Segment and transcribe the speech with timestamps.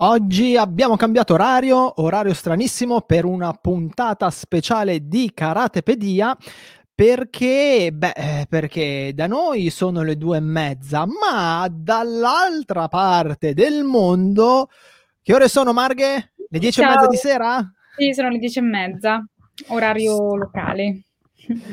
[0.00, 6.36] Oggi abbiamo cambiato orario, orario stranissimo per una puntata speciale di Karatepedia
[6.94, 13.82] perché, beh, eh, perché da noi sono le due e mezza, ma dall'altra parte del
[13.82, 14.68] mondo,
[15.20, 16.32] che ore sono Marghe?
[16.48, 16.92] Le dieci Ciao.
[16.92, 17.72] e mezza di sera?
[17.96, 19.28] Sì, sono le dieci e mezza,
[19.66, 21.02] orario locale.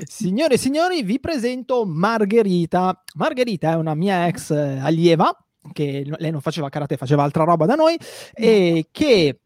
[0.04, 3.04] Signore e signori, vi presento Margherita.
[3.18, 5.32] Margherita è una mia ex eh, allieva
[5.74, 7.98] che lei non faceva karate, faceva altra roba da noi,
[8.34, 9.40] e che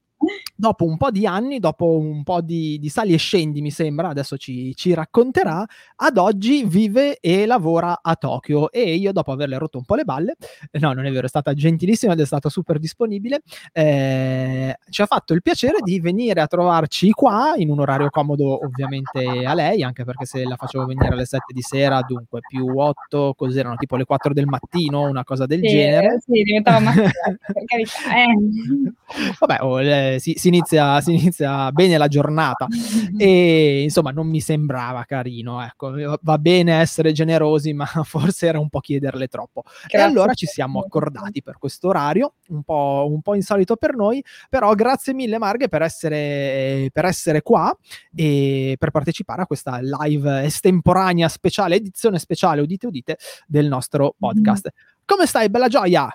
[0.56, 4.10] dopo un po' di anni, dopo un po' di, di sali e scendi, mi sembra,
[4.10, 5.66] adesso ci, ci, racconterà,
[5.96, 10.04] ad oggi vive e lavora a Tokyo e io dopo averle rotto un po' le
[10.04, 10.36] balle,
[10.80, 13.42] no non è vero, è stata gentilissima ed è stata super disponibile,
[13.72, 18.66] eh, ci ha fatto il piacere di venire a trovarci qua in un orario comodo
[18.66, 22.66] ovviamente a lei, anche perché se la facevo venire alle 7 di sera, dunque più
[22.78, 26.20] 8, così erano tipo le 4 del mattino, una cosa del sì, genere.
[26.26, 28.00] Sì, diventava mattina, per carità.
[28.16, 29.34] Eh.
[29.40, 32.68] Vabbè, oh, le, si, si, inizia, si, inizia, bene la giornata
[33.18, 38.70] e insomma non mi sembrava carino, ecco, va bene essere generosi ma forse era un
[38.70, 39.64] po' chiederle troppo.
[39.64, 40.00] Grazie.
[40.00, 44.24] E allora ci siamo accordati per questo orario, un po', un po', insolito per noi,
[44.50, 47.76] però grazie mille Marghe per essere, per essere qua
[48.16, 54.70] e per partecipare a questa live estemporanea speciale, edizione speciale, udite udite, del nostro podcast.
[55.06, 56.10] Come stai, bella gioia?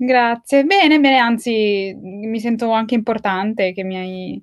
[0.00, 0.64] Grazie.
[0.64, 4.42] Bene, bene, anzi, mi sento anche importante che mi hai,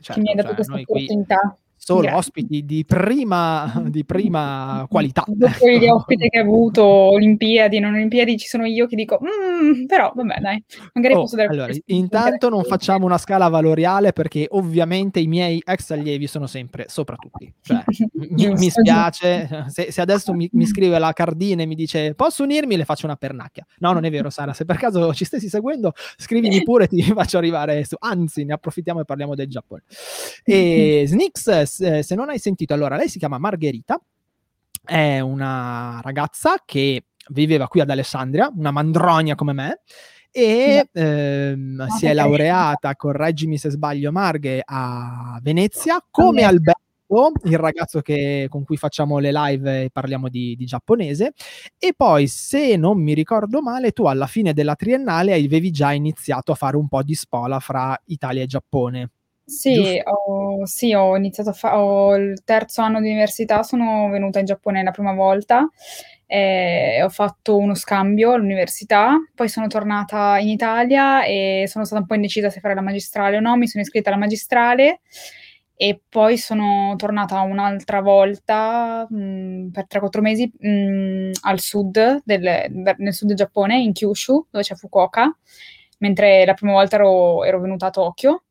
[0.00, 1.38] certo, che mi hai dato cioè, questa opportunità.
[1.40, 2.18] Qui solo Grazie.
[2.18, 5.22] ospiti di prima, di prima qualità.
[5.26, 9.84] Dopo gli ospiti che ho avuto, Olimpiadi, non Olimpiadi, ci sono io che dico, mm,
[9.84, 11.48] però vabbè dai, magari oh, posso dare...
[11.48, 16.86] Allora, intanto non facciamo una scala valoriale perché ovviamente i miei ex allievi sono sempre
[16.88, 17.52] sopra tutti.
[17.60, 17.84] Cioè,
[18.30, 22.44] mi, mi, spiace, se, se adesso mi, mi, scrive la cardina e mi dice posso
[22.44, 23.66] unirmi, le faccio una pernacchia.
[23.80, 27.36] No, non è vero Sara, se per caso ci stessi seguendo, scrivimi pure, ti faccio
[27.36, 27.96] arrivare su.
[27.98, 29.82] Anzi, ne approfittiamo e parliamo del Giappone.
[30.44, 34.00] E Snix eh, se non hai sentito, allora lei si chiama Margherita,
[34.84, 39.80] è una ragazza che viveva qui ad Alessandria, una mandronia come me,
[40.30, 46.82] e ehm, si è laureata, correggimi se sbaglio Marghe, a Venezia, come Alberto
[47.44, 51.32] il ragazzo che, con cui facciamo le live e parliamo di, di, giapponese.
[51.78, 56.52] E poi, se non mi ricordo male, tu alla fine della triennale avevi già iniziato
[56.52, 59.10] a fare un po' di spola fra Italia e Giappone.
[59.46, 64.38] Sì ho, sì, ho iniziato a fare, ho il terzo anno di università, sono venuta
[64.38, 65.68] in Giappone la prima volta,
[66.26, 72.06] e ho fatto uno scambio all'università, poi sono tornata in Italia e sono stata un
[72.06, 75.00] po' indecisa se fare la magistrale o no, mi sono iscritta alla magistrale
[75.76, 82.22] e poi sono tornata un'altra volta mh, mm, per 3-4 mesi mh, mm, al sud,
[82.24, 82.64] del,
[82.96, 85.36] nel sud del Giappone, in Kyushu, dove c'è Fukuoka,
[85.98, 88.44] mentre la prima volta ero, ero venuta a Tokyo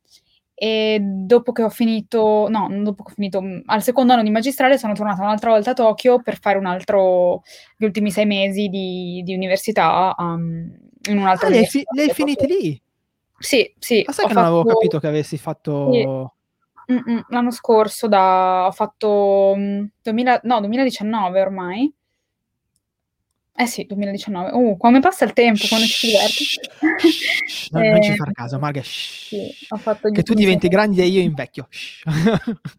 [0.56, 4.30] e dopo che ho finito, no, dopo che ho finito, mm, al secondo anno di
[4.30, 7.41] magistrale sono tornata un'altra volta a Tokyo per fare un altro,
[7.75, 10.72] gli ultimi sei mesi di, di università um,
[11.09, 12.81] in un altro ah, le, fi- le hai finite lì?
[13.38, 14.03] Sì, sì.
[14.06, 14.46] Ma sai che fatto...
[14.46, 15.91] non avevo capito che avessi fatto...
[16.85, 17.02] Sì.
[17.30, 19.56] l'anno scorso da, ho fatto
[20.02, 21.94] 2000, mm, no, 2019 ormai
[23.56, 24.52] eh sì, 2019.
[24.52, 26.44] Uh, come passa il tempo, quando ci si diverte.
[27.72, 28.81] non, eh, non, ci far caso, Marga.
[28.84, 29.53] Sì,
[30.12, 31.68] che tu diventi grande e io invecchio.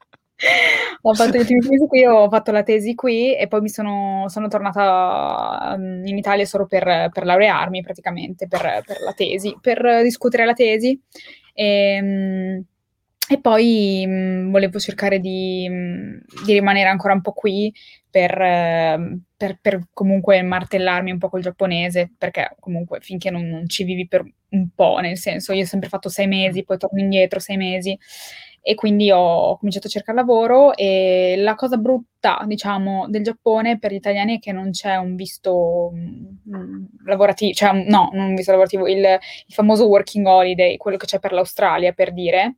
[1.03, 4.25] ho fatto gli ultimi mesi qui, ho fatto la tesi qui e poi mi sono,
[4.29, 10.03] sono tornata mm, in Italia solo per, per laurearmi praticamente, per, per, la tesi, per
[10.03, 11.01] discutere la tesi.
[11.53, 12.65] E, ehm,
[13.29, 17.73] e poi mh, mhmm, volevo cercare di, mh, mhmm, di, rimanere ancora un po' qui
[18.15, 23.69] per, eh, per, per, comunque martellarmi un po' col giapponese, perché comunque finché non, non,
[23.69, 27.01] ci vivi per un po', nel senso io ho sempre fatto sei mesi, poi torno
[27.01, 27.99] indietro sei mesi
[28.63, 33.91] e quindi ho cominciato a cercare lavoro e la cosa brutta, diciamo, del Giappone per
[33.91, 38.35] gli italiani è che non c'è un visto mh, mhmm, lavorativo, cioè no, non un
[38.37, 42.55] visto lavorativo, il, il famoso working holiday, quello che c'è per l'Australia, per dire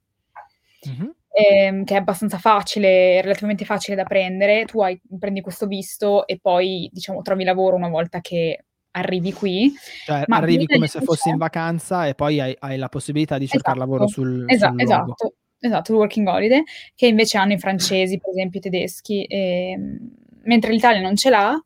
[0.87, 1.09] mm-hmm.
[1.37, 4.65] Ehm, che è abbastanza facile, relativamente facile da prendere.
[4.65, 9.71] Tu hai, prendi questo visto e poi diciamo trovi lavoro una volta che arrivi qui.
[10.07, 13.47] Cioè, Ma arrivi come se fossi in vacanza e poi hai, hai la possibilità di
[13.47, 13.91] cercare esatto.
[13.91, 15.35] lavoro sul, Esa- sul esatto.
[15.59, 16.63] Esatto, il working holiday,
[16.95, 19.99] che invece hanno i francesi, per esempio i tedeschi, e, ehm,
[20.45, 21.59] mentre l'Italia non ce l'ha,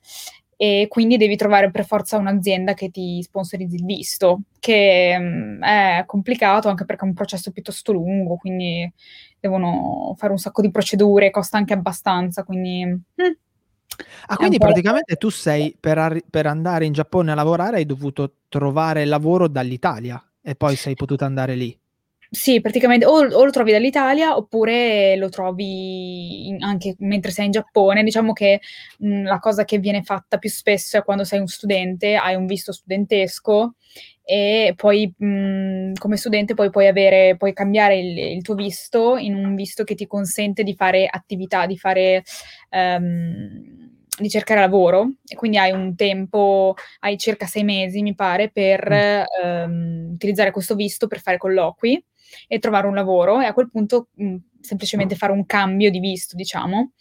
[0.62, 5.62] e quindi devi trovare per forza un'azienda che ti sponsorizzi il visto, che mh, mm,
[5.62, 8.93] è complicato anche perché è un processo piuttosto lungo, quindi
[9.41, 12.85] devono fare un sacco di procedure, costa anche abbastanza, quindi...
[12.85, 13.23] Mh.
[13.23, 13.33] Mm,
[14.27, 18.41] ah, quindi praticamente tu sei per, ar- per, andare in Giappone a lavorare hai dovuto
[18.51, 20.23] trovare lavoro dall'Italia?
[20.43, 21.80] E poi sei potuta andare lì.
[22.32, 27.50] Sì, praticamente o, o lo trovi dall'Italia oppure lo trovi in, anche mentre sei in
[27.50, 28.05] Giappone.
[28.05, 28.61] Diciamo che
[28.99, 32.47] mh, la cosa che viene fatta più spesso è quando sei un studente, hai un
[32.47, 33.75] visto studentesco
[34.23, 39.35] e poi mh, come studente poi puoi, avere, puoi cambiare il, il, tuo visto in
[39.35, 42.23] un visto che ti consente di fare attività, di fare...
[42.71, 43.88] Um,
[44.21, 49.26] di cercare lavoro e quindi hai un tempo, hai circa sei mesi, mi pare, per
[49.43, 49.47] mm.
[49.47, 52.05] um, utilizzare questo visto per fare colloqui
[52.47, 56.37] e trovare un lavoro e a quel punto mh, semplicemente fare un cambio di visto,
[56.37, 56.93] diciamo.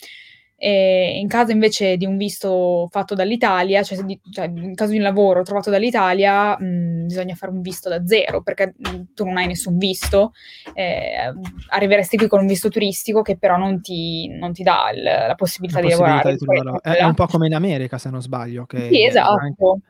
[0.62, 4.98] E in caso invece di un visto fatto dall'Italia, cioè, di, cioè in caso di
[4.98, 9.38] un lavoro trovato dall'Italia, mh, bisogna fare un visto da zero perché mh, tu non
[9.38, 10.34] hai nessun visto,
[10.74, 11.34] eh,
[11.70, 15.36] arriveresti qui con un visto turistico che però non ti, non ti dà il, la
[15.38, 16.36] possibilità, la di, lavorare.
[16.36, 16.46] Di.
[16.82, 18.66] È, è, un po' come in America, se non sbaglio.
[18.66, 19.40] Che sì, esatto.
[19.40, 19.82] Anche,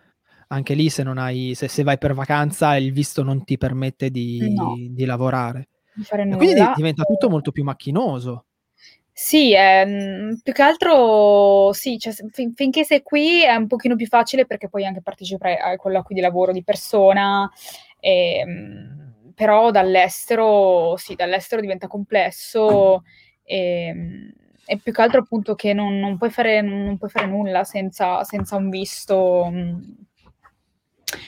[0.51, 4.09] anche lì se, non hai, se, se, vai per vacanza il visto non ti permette
[4.09, 4.75] di, no.
[4.77, 5.69] di lavorare.
[5.93, 6.05] Di
[6.35, 8.45] quindi diventa tutto molto più macchinoso.
[9.11, 14.07] Sì, ehm, più che altro sì, cioè, fin- finché sei qui è un pochino più
[14.07, 17.51] facile perché puoi anche partecipare ai colloqui di lavoro di persona,
[17.99, 23.03] ehm, però dall'estero, sì, dall'estero diventa complesso
[23.43, 24.33] e, ehm,
[24.65, 28.23] e più che altro appunto che non, non, puoi, fare, non puoi, fare, nulla senza,
[28.23, 29.51] senza un visto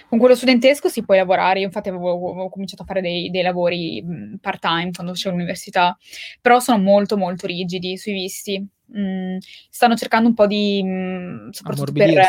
[0.08, 3.42] con quello studentesco si può lavorare, io infatti avevo, avevo cominciato a fare dei, dei
[3.42, 4.04] lavori
[4.40, 5.98] part time quando facevo l'università,
[6.40, 8.68] però sono molto molto rigidi sui visti.
[8.98, 9.38] Mm,
[9.70, 10.84] stanno cercando un po' di...
[10.84, 12.28] Mh, soprattutto per...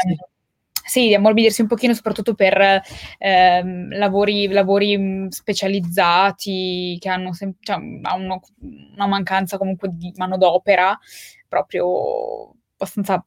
[0.84, 2.82] Sì, di ammorbidirsi un pochino, soprattutto per
[3.18, 8.40] ehm, lavori, lavori specializzati che hanno, sem- cioè, hanno
[8.96, 10.98] una mancanza comunque di manodopera
[11.48, 13.24] proprio abbastanza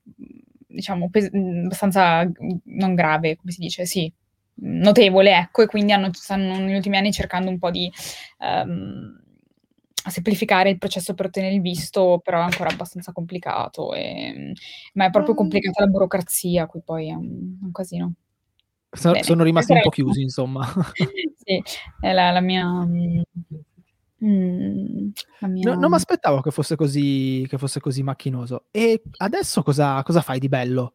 [0.75, 2.29] diciamo, pes- abbastanza
[2.65, 4.11] non grave, come si dice, sì,
[4.55, 7.91] notevole, ecco, e quindi hanno, stanno negli ultimi anni cercando un po' di
[8.39, 9.19] um,
[10.09, 14.53] semplificare il processo per ottenere il visto, però è ancora abbastanza complicato, e,
[14.93, 15.37] ma è proprio mm.
[15.37, 18.13] complicata la burocrazia, qui poi è un, un casino.
[19.01, 20.65] Bene, sono rimasti un po' chiusi, insomma.
[21.43, 21.61] sì,
[21.99, 22.87] è la, la mia...
[24.23, 25.09] Mm,
[25.41, 25.73] mia...
[25.73, 28.65] No, non mi aspettavo che fosse, così, che fosse così macchinoso.
[28.71, 30.93] E adesso cosa, cosa fai di bello?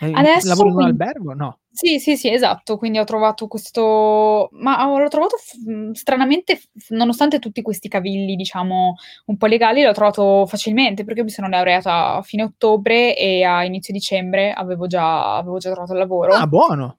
[0.00, 1.34] Adesso lavori in un albergo?
[1.34, 1.58] No.
[1.70, 2.76] Sì, sì, sì, esatto.
[2.76, 9.36] Quindi ho trovato questo, ma l'ho trovato f- stranamente, nonostante tutti questi cavilli, diciamo, un
[9.36, 13.92] po' legali, l'ho trovato facilmente perché mi sono laureata a fine ottobre e a inizio
[13.92, 16.34] dicembre avevo già, avevo già trovato il lavoro.
[16.34, 16.98] Ah, buono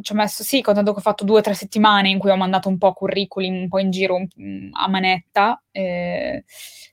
[0.00, 2.36] ci ho messo, sì, contando che ho fatto due o tre settimane in cui ho
[2.36, 6.44] mandato un po' curriculum, un po' in giro um, a manetta, eh,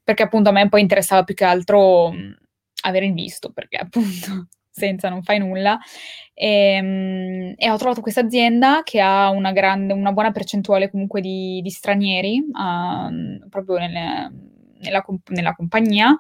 [0.04, 2.36] perché appunto a me poi interessava più che altro um,
[2.84, 5.78] avere il visto, perché appunto senza non fai nulla.
[6.34, 11.22] E, um, e ho trovato questa azienda che ha una, grande, una buona percentuale comunque
[11.22, 14.32] di, di stranieri, uh, proprio nelle,
[14.80, 16.16] nella, nella, compagnia,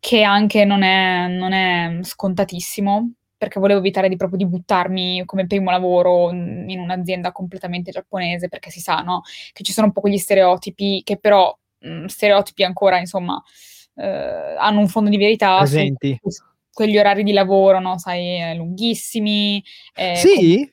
[0.00, 5.46] che anche non è, non è scontatissimo perché volevo evitare di proprio di buttarmi come
[5.46, 9.22] primo lavoro in un'azienda completamente giapponese, perché si sa, no?
[9.54, 13.42] Che ci sono un po' quegli stereotipi che però mh, stereotipi ancora, insomma,
[13.94, 16.20] eh, hanno un fondo di verità presenti.
[16.22, 17.96] Su, quegli orari di lavoro, no?
[17.96, 19.64] Sai, eh, lunghissimi.
[19.94, 20.70] Eh, sì?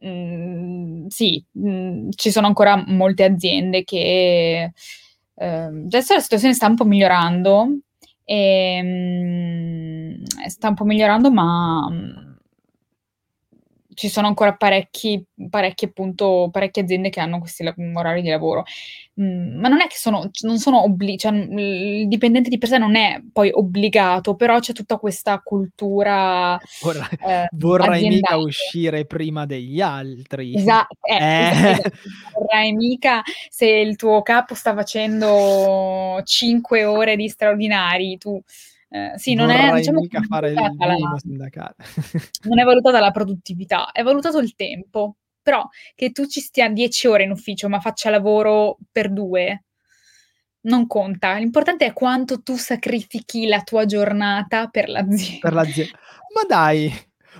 [0.00, 4.72] Com- mh, sì, mh, ci sono ancora molte aziende che
[5.36, 7.68] eh, adesso la situazione sta un po' migliorando,
[8.24, 12.33] e, mh, sta un po' migliorando, ma mh,
[13.94, 18.64] ci sono ancora parecchi, parecchi appunto, parecchie aziende che hanno questi orari di lavoro.
[19.20, 22.78] Mm, ma non è che sono, non sono obbligati, cioè, il dipendente di per sé
[22.78, 26.58] non è poi obbligato, però c'è tutta questa cultura.
[26.82, 30.54] Vorrei, eh, vorrei mica uscire prima degli altri.
[30.56, 31.70] Esatto, eh, eh.
[31.70, 31.90] Esatto.
[32.38, 38.42] vorrei mica se il tuo capo sta facendo 5 ore di straordinari, tu.
[38.94, 40.64] Eh, sì, non è, diciamo, mica fare il la,
[42.44, 47.08] non è valutata la produttività, è valutato il tempo però che tu ci stia 10
[47.08, 49.64] ore in ufficio ma faccia lavoro per due
[50.62, 51.36] non conta.
[51.36, 55.40] L'importante è quanto tu sacrifichi la tua giornata per l'azienda.
[55.40, 55.98] Per l'azienda.
[56.32, 56.90] Ma dai,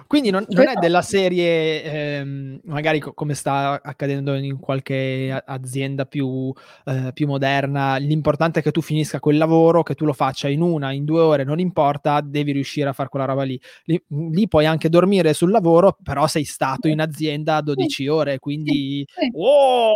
[0.07, 6.07] quindi non, non è della serie, ehm, magari co- come sta accadendo in qualche azienda
[6.07, 6.53] più,
[6.85, 10.61] eh, più, moderna, l'importante è che tu finisca quel lavoro, che tu lo faccia in
[10.61, 13.61] una, in due ore, non importa, devi riuscire a fare quella roba lì.
[13.85, 19.05] Lì, lì puoi anche dormire sul lavoro, però sei stato in azienda 12 ore, quindi...
[19.07, 19.31] Sì, sì.
[19.35, 19.95] Oh,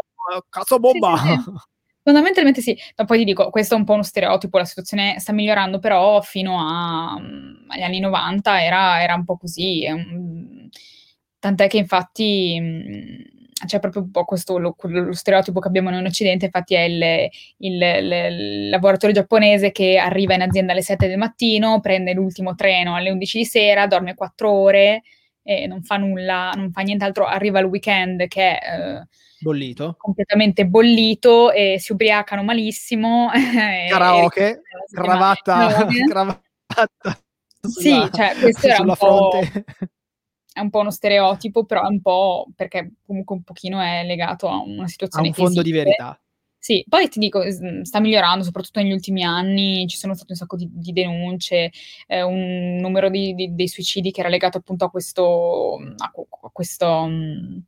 [0.49, 1.17] cazzo bomba!
[1.17, 1.50] Sì,
[2.09, 5.35] Fondamentalmente sì, ma poi ti dico, questo è un po' uno stereotipo, la situazione sta
[5.35, 9.87] migliorando, però fino a, um, agli anni 90 era, era, un po' così.
[9.87, 10.71] Um,
[11.38, 15.99] tant'è che infatti um, c'è proprio un po' questo lo, lo, stereotipo che abbiamo noi
[15.99, 21.09] in Occidente, infatti è il, il, il, lavoratore giapponese che arriva in azienda alle 7
[21.09, 25.03] del mattino, prende l'ultimo treno alle 11 di sera, dorme 4 ore
[25.43, 29.07] e non fa nulla, non fa nient'altro, arriva il weekend che è eh,
[29.40, 29.95] bollito.
[29.99, 33.30] completamente bollito e si ubriacano malissimo.
[33.88, 37.21] Karaoke, cravatta, cravatta.
[37.61, 39.40] Sì, cioè questo era un po'
[40.59, 44.49] è un po' uno stereotipo, però è un po' perché comunque un pochino è legato
[44.49, 45.28] a una situazione.
[45.28, 46.21] A un fondo di verità.
[46.61, 47.40] Sì, poi ti dico,
[47.83, 51.71] sta migliorando, soprattutto negli ultimi anni, ci sono state un sacco di, di denunce,
[52.09, 56.12] eh, un numero di, di, dei suicidi che era legato appunto a questo, a,
[56.52, 57.62] questo um,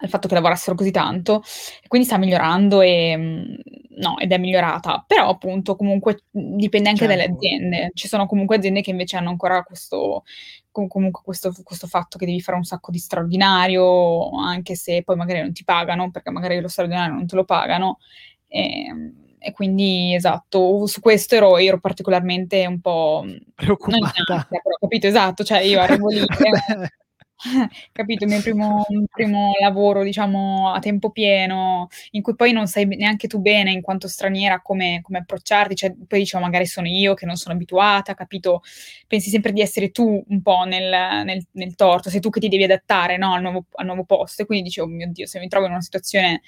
[0.00, 1.42] al fatto che lavorassero così tanto,
[1.82, 3.54] e quindi sta migliorando e, mm,
[3.98, 7.16] no, ed è migliorata, però appunto comunque dipende anche certo.
[7.16, 10.24] dalle aziende, ci sono comunque aziende che invece hanno ancora questo,
[10.70, 15.40] comunque questo, questo, fatto che devi fare un sacco di straordinario, anche se poi magari
[15.40, 17.98] non ti pagano, perché magari lo straordinario non te lo pagano,
[18.48, 18.86] e,
[19.38, 24.06] e quindi esatto, su questo ero, ero particolarmente un po' preoccupata.
[24.06, 26.20] Ansia, però, capito, esatto, cioè io arrivo lì...
[27.92, 32.84] capito, il mio primo, primo, lavoro, diciamo, a tempo pieno, in cui poi non sai
[32.86, 37.14] neanche tu bene, in quanto straniera, come, come approcciarti, cioè, poi dicevo, magari sono io
[37.14, 38.62] che non sono abituata, capito?
[39.06, 42.48] Pensi sempre di essere tu un po' nel, nel, nel torto, sei tu che ti
[42.48, 45.38] devi adattare, no, al, nuovo, al nuovo posto, e quindi dicevo, oh mio Dio, se
[45.38, 46.42] mi trovo in una situazione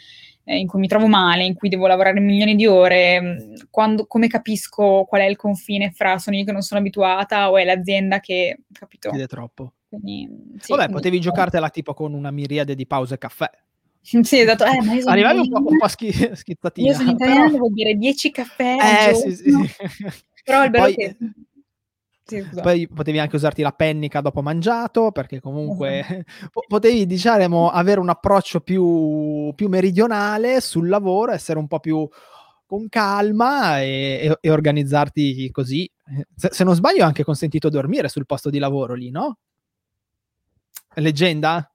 [0.44, 4.06] eh, in cui mi trovo male, in cui devo lavorare milioni di ore, mm, quando,
[4.06, 7.64] come capisco qual è il confine fra sono io che non sono abituata o è
[7.64, 9.11] l'azienda che, capito?
[9.11, 9.72] Chiede troppo.
[10.00, 11.20] Quindi, sì, Vabbè, potevi quindi...
[11.20, 13.50] giocartela tipo con una miriade di pause caffè.
[14.00, 14.64] Sì, esatto.
[14.64, 16.88] Eh, ma Arrivavi un po', un po schi- schizzatina.
[16.88, 17.58] Io sono italiana, però...
[17.58, 18.76] vuol dire 10 caffè
[19.11, 19.52] eh, sì, sì.
[20.44, 20.94] Però il bello Poi...
[20.94, 21.16] che...
[22.25, 26.62] Sì, Poi potevi anche usarti la pennica dopo mangiato, perché comunque uh-huh.
[26.66, 32.08] potevi, diciamo, avere un approccio più, più, meridionale sul lavoro, essere un po' più
[32.64, 35.90] con calma e, e, e organizzarti così.
[36.34, 39.38] Se, se, non sbaglio, è anche consentito dormire sul posto di lavoro lì, no?
[40.94, 41.70] Leggenda?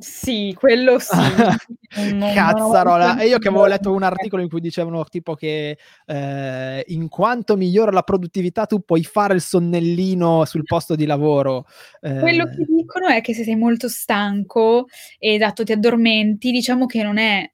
[0.00, 1.08] Sì, quello sì.
[2.34, 3.18] Cazzarola.
[3.18, 7.56] E io che avevo letto un articolo in cui dicevano tipo che eh, in quanto
[7.56, 11.66] migliora la produttività tu puoi fare il sonnellino sul posto di lavoro.
[12.00, 12.18] Eh...
[12.18, 17.02] Quello che dicono è che se sei molto stanco e dato ti addormenti, diciamo che
[17.04, 17.48] non è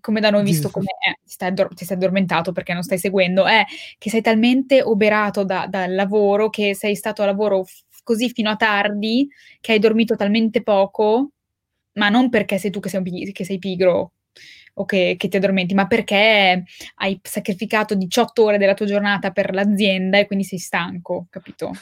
[0.00, 2.98] come da noi visto come eh, ti, stai addor- ti, stai addormentato perché non stai
[2.98, 3.64] seguendo, è
[3.96, 7.64] che sei talmente oberato da, dal lavoro che sei stato a lavoro
[8.08, 9.28] così fino a tardi
[9.60, 11.32] che hai dormito talmente poco,
[11.92, 14.12] ma non perché sei tu che sei, pig- che sei pigro
[14.74, 19.52] o che, che, ti addormenti, ma perché hai sacrificato 18 ore della tua giornata per
[19.52, 21.72] l'azienda e quindi sei stanco, capito?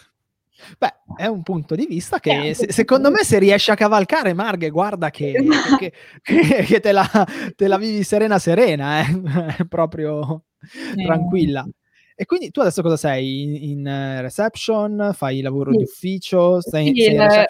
[0.78, 4.70] Beh, è un punto di vista che se, secondo me se riesci a cavalcare Marghe,
[4.70, 5.32] guarda che,
[5.78, 5.92] che,
[6.22, 7.06] che, che te, la,
[7.54, 9.66] te, la, vivi serena serena, eh?
[9.68, 10.42] proprio
[10.96, 11.04] eh.
[11.04, 11.64] tranquilla.
[12.18, 13.42] E quindi tu adesso cosa sei?
[13.42, 15.10] In, in uh, reception?
[15.12, 15.76] Fai lavoro sì.
[15.76, 16.60] di ufficio?
[16.60, 17.46] Stai, sì, sei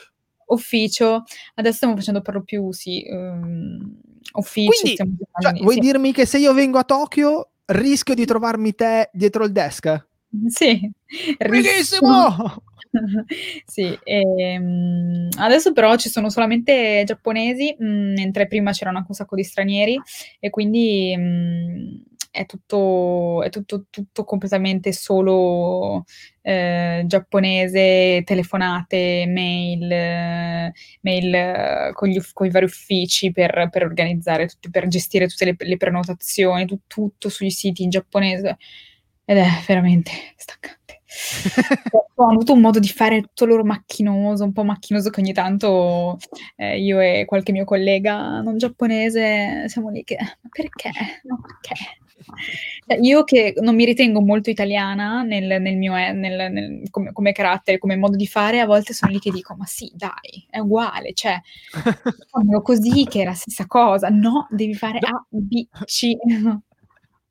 [0.47, 1.25] ufficio.
[1.55, 4.01] Adesso stiamo facendo per lo più, sì, um,
[4.33, 4.83] ufficio.
[4.83, 4.97] Quindi,
[5.41, 5.81] cioè, vuoi sì.
[5.81, 10.07] dirmi che se io vengo a Tokyo rischio di trovarmi te dietro il desk?
[10.49, 10.91] Sì.
[11.39, 12.63] Bellissimo!
[13.67, 19.17] sì, ehm, adesso però ci sono solamente giapponesi, mh, mm, mentre prima c'erano anche un
[19.17, 20.01] sacco di stranieri
[20.41, 21.95] e quindi mh, mm,
[22.37, 26.05] è tutto, è tutto, tutto completamente solo
[26.43, 33.85] eh, giapponese, telefonate, mail, eh, mail eh, con, gli, con, i vari uffici per, per
[33.85, 38.59] organizzare, tutti, per gestire tutte le, le prenotazioni, tu, tutto sui siti in giapponese
[39.25, 41.01] ed è veramente staccante.
[42.17, 46.19] ho avuto un modo di fare tutto loro macchinoso, un po' macchinoso che ogni tanto
[46.57, 50.91] eh, io e qualche mio collega non giapponese siamo lì che ma perché?
[51.25, 52.05] Ma perché?
[52.87, 57.33] Cioè, io che non mi ritengo molto italiana nel, nel mio, nel, nel, come, come,
[57.33, 60.59] carattere, come modo di fare, a volte sono lì che dico, ma sì, dai, è
[60.59, 61.41] uguale, cioè,
[62.31, 64.09] fammelo così che è la stessa cosa.
[64.09, 66.13] No, devi fare A, B, C.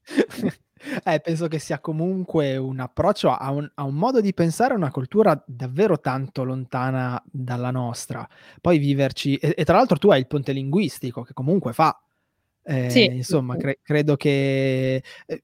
[1.03, 4.77] Eh, penso che sia comunque un approccio a un, a un modo di pensare, a
[4.77, 8.27] una cultura davvero tanto lontana dalla nostra.
[8.61, 11.99] Poi viverci, e, e tra l'altro tu hai il ponte linguistico che comunque fa
[12.65, 13.05] eh, sì.
[13.05, 15.03] Insomma, cre- credo che...
[15.27, 15.43] Eh,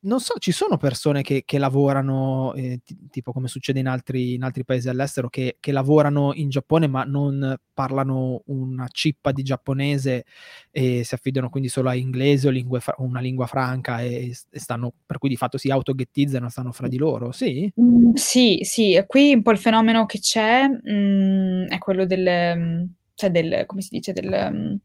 [0.00, 4.34] non so, ci sono persone che, che lavorano, eh, t- tipo come succede in altri,
[4.34, 9.42] in altri paesi all'estero, che, che, lavorano in Giappone ma non parlano una cippa di
[9.42, 10.24] giapponese
[10.70, 14.58] e si affidano quindi solo a inglese o lingue fra- una lingua franca e, e,
[14.60, 17.70] stanno, per cui di fatto si autoghettizzano, stanno fra di loro, sì?
[17.80, 23.30] Mm, sì, sì, qui un po' il fenomeno che c'è mm, è quello del, cioè
[23.30, 24.80] del, come si dice, del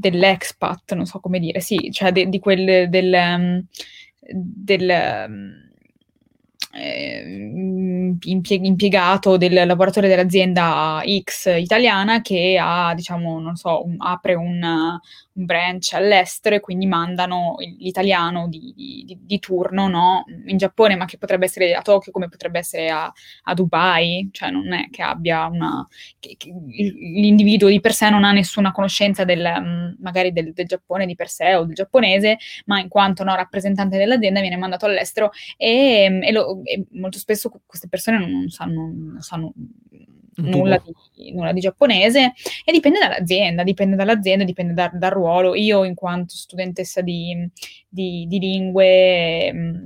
[0.00, 3.64] dell'expat, non so come dire, sì, cioè de, di quel del, um,
[4.32, 4.90] del
[6.72, 14.98] eh, impiegato del lavoratore dell'azienda X italiana che ha, diciamo, non so, un, apre un
[15.44, 20.24] branch all'estero e quindi mandano l'italiano di, di, di turno no?
[20.46, 23.12] in Giappone, ma che potrebbe essere a Tokyo come potrebbe essere a,
[23.44, 25.86] a Dubai, cioè non è che abbia una...
[26.18, 30.66] Che, che l'individuo di per sé non ha nessuna conoscenza del, mm, magari del, del,
[30.66, 34.86] Giappone di per sé o del giapponese, ma in quanto no, rappresentante dell'azienda viene mandato
[34.86, 39.52] all'estero e, e, lo, e molto spesso queste persone non sanno, non sanno
[40.36, 40.82] nulla
[41.14, 42.32] di, nulla di, giapponese
[42.64, 45.54] e dipende dall'azienda, dipende dall'azienda, dipende da, dal ruolo.
[45.54, 47.48] Io in quanto studentessa di,
[47.88, 49.84] di, di lingue mh, mm,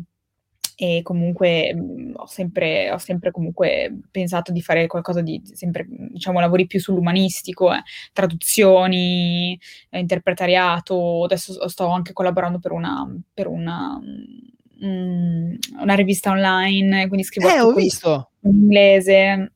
[0.77, 5.87] e comunque mh, mm, ho, sempre, ho sempre comunque pensato di fare qualcosa di sempre,
[5.89, 7.83] diciamo, lavori più sull'umanistico, eh,
[8.13, 9.59] traduzioni,
[9.91, 11.25] eh, interpretariato.
[11.25, 17.49] Adesso sto anche collaborando per una, per una, mh, mm, una rivista online, quindi scrivo
[17.49, 18.31] eh, ho visto.
[18.43, 19.54] in inglese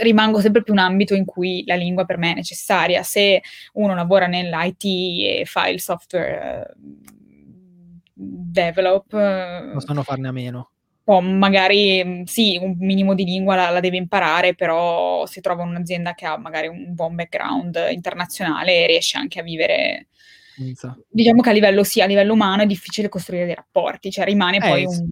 [0.00, 3.02] rimango sempre più un ambito in cui la lingua per me è necessaria.
[3.02, 3.42] Se
[3.74, 7.12] uno lavora nell'IT e fa il software uh,
[8.14, 10.70] develop, possono farne a meno.
[11.06, 15.62] O magari mm, sì, un minimo di lingua la, la, deve imparare, però si trova
[15.62, 20.08] un'azienda che ha magari un buon background internazionale e riesce anche a vivere.
[20.56, 20.96] Senza.
[21.08, 24.56] Diciamo che a livello sì, a livello umano è difficile costruire dei rapporti, cioè rimane
[24.56, 25.08] eh, poi un.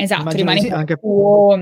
[0.00, 1.56] Esatto, rimane sì, anche tuo,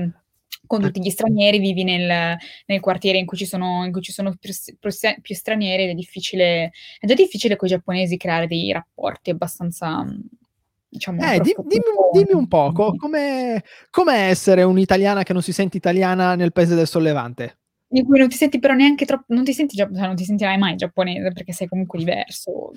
[0.67, 4.11] con tutti gli stranieri, vivi nel, nel quartiere in cui ci sono, in cui ci
[4.11, 4.51] sono più,
[5.21, 10.05] più, stranieri ed è difficile, è già difficile con i giapponesi creare dei rapporti abbastanza,
[10.87, 11.21] diciamo...
[11.21, 11.57] Eh, dimmi,
[12.11, 16.87] dimmi, un poco, com'è, com'è essere un'italiana che non si sente italiana nel paese del
[16.87, 17.57] sollevante?
[17.89, 20.57] in cui non ti senti però neanche troppo, non ti senti, cioè, non ti sentirai
[20.57, 22.71] mai giapponese perché sei comunque diverso.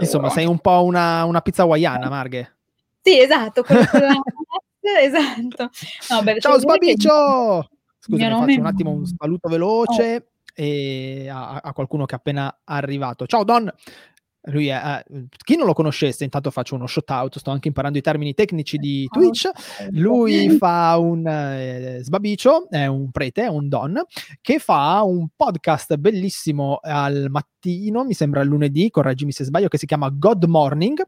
[0.00, 2.56] Insomma, sei un po' una, una pizza hawaiana, Marghe.
[3.00, 3.84] Sì, esatto, quella,
[5.00, 5.70] esatto.
[6.10, 7.68] No, beh, Ciao Sbabiccio!
[7.98, 8.46] Scusa, nome...
[8.46, 11.30] faccio un attimo un saluto veloce oh.
[11.30, 13.26] a, a, qualcuno che è appena arrivato.
[13.26, 13.72] Ciao Don!
[14.48, 17.96] Lui è, eh, chi non lo conoscesse, intanto faccio uno shout out, sto anche imparando
[17.96, 19.48] i termini tecnici di ah, Twitch.
[19.92, 24.02] Lui fa un eh, sbabicio, è un prete, è un don,
[24.42, 29.86] che fa un podcast bellissimo al mattino, mi sembra lunedì, correggimi se sbaglio, che si
[29.86, 31.02] chiama God Morning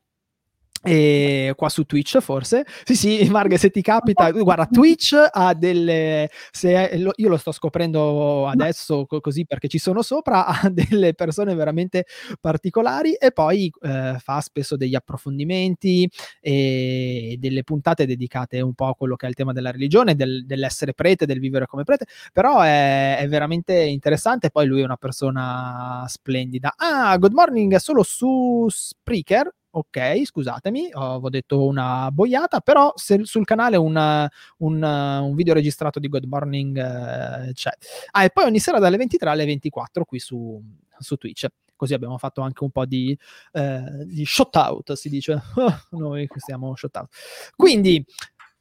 [0.82, 2.64] e qua su Twitch forse.
[2.84, 7.52] Sì sì Marga se ti capita guarda Twitch ha delle se lo, io lo sto
[7.52, 12.06] scoprendo adesso co- così perché ci sono sopra ha delle persone veramente
[12.40, 16.08] particolari e poi eh, fa spesso degli approfondimenti
[16.40, 20.44] e delle puntate dedicate un po' a quello che è il tema della religione del,
[20.46, 24.50] dell'essere prete del vivere come prete però è, è veramente interessante.
[24.50, 26.74] Poi lui è una persona splendida.
[26.76, 33.44] Ah Good Morning solo su Spreaker ok, scusatemi, ho detto una boiata, però se sul
[33.44, 37.72] canale una, un, un, video registrato di Good Morning eh, c'è.
[38.12, 40.62] Ah, e poi ogni sera dalle 23 alle 24 qui su,
[40.98, 41.46] su Twitch.
[41.76, 43.16] Così abbiamo fatto anche un po' di,
[43.52, 45.42] eh, di shot out, si dice.
[45.90, 47.14] Noi siamo shot out.
[47.54, 48.02] Quindi,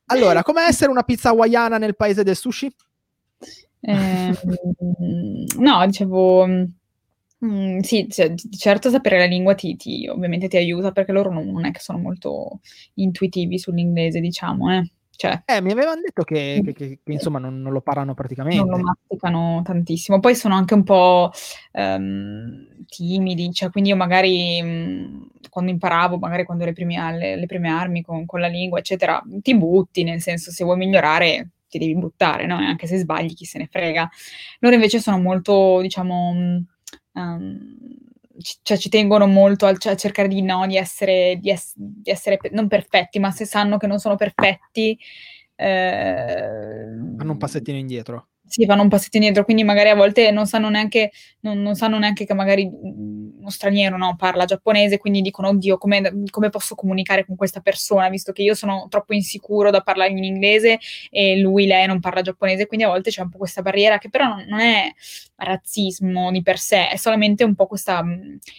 [0.07, 2.75] allora, come essere una pizza hawaiana nel paese del sushi?
[3.79, 4.37] Eh,
[5.59, 6.45] no, dicevo
[7.43, 11.49] Mm, sì, cioè, certo sapere la lingua ti, ti, ovviamente ti aiuta perché loro non,
[11.49, 12.59] non, è che sono molto
[12.95, 14.89] intuitivi sull'inglese, diciamo, eh.
[15.17, 18.61] Cioè, eh, mi avevano detto che, che, che, che insomma non, non, lo parlano praticamente.
[18.61, 20.19] Non lo masticano tantissimo.
[20.19, 21.31] Poi sono anche un po'
[21.71, 27.35] um, timidi, cioè, quindi io magari mh, mm, quando imparavo, magari quando le prime, le,
[27.37, 31.51] le prime armi con, con, la lingua, eccetera, ti butti, nel senso se vuoi migliorare
[31.69, 32.59] ti devi buttare, no?
[32.59, 34.09] E anche se sbagli chi se ne frega.
[34.59, 36.57] Loro invece sono molto, diciamo mm,
[37.15, 37.77] um,
[38.61, 42.37] cioè ci tengono molto a, a cercare di, no, di, essere, di, es- di, essere,
[42.51, 44.97] non perfetti, ma se sanno che non sono perfetti...
[45.55, 46.85] Eh,
[47.17, 50.69] Fanno un passettino indietro sì, fanno un passetto indietro, quindi magari a volte non sanno
[50.69, 55.77] neanche, non, non sanno neanche che magari uno straniero no, parla giapponese, quindi dicono, oddio,
[55.77, 60.11] come, come, posso comunicare con questa persona, visto che io sono troppo insicuro da parlare
[60.11, 60.79] in inglese
[61.09, 64.09] e lui, lei non parla giapponese, quindi a volte c'è un po' questa barriera che
[64.09, 64.91] però non, non è
[65.37, 68.03] razzismo di per sé, è solamente un po' questa,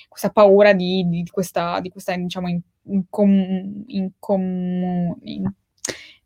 [0.09, 5.53] questa paura di, di, questa, di questa, diciamo, in, in, com, in, com, in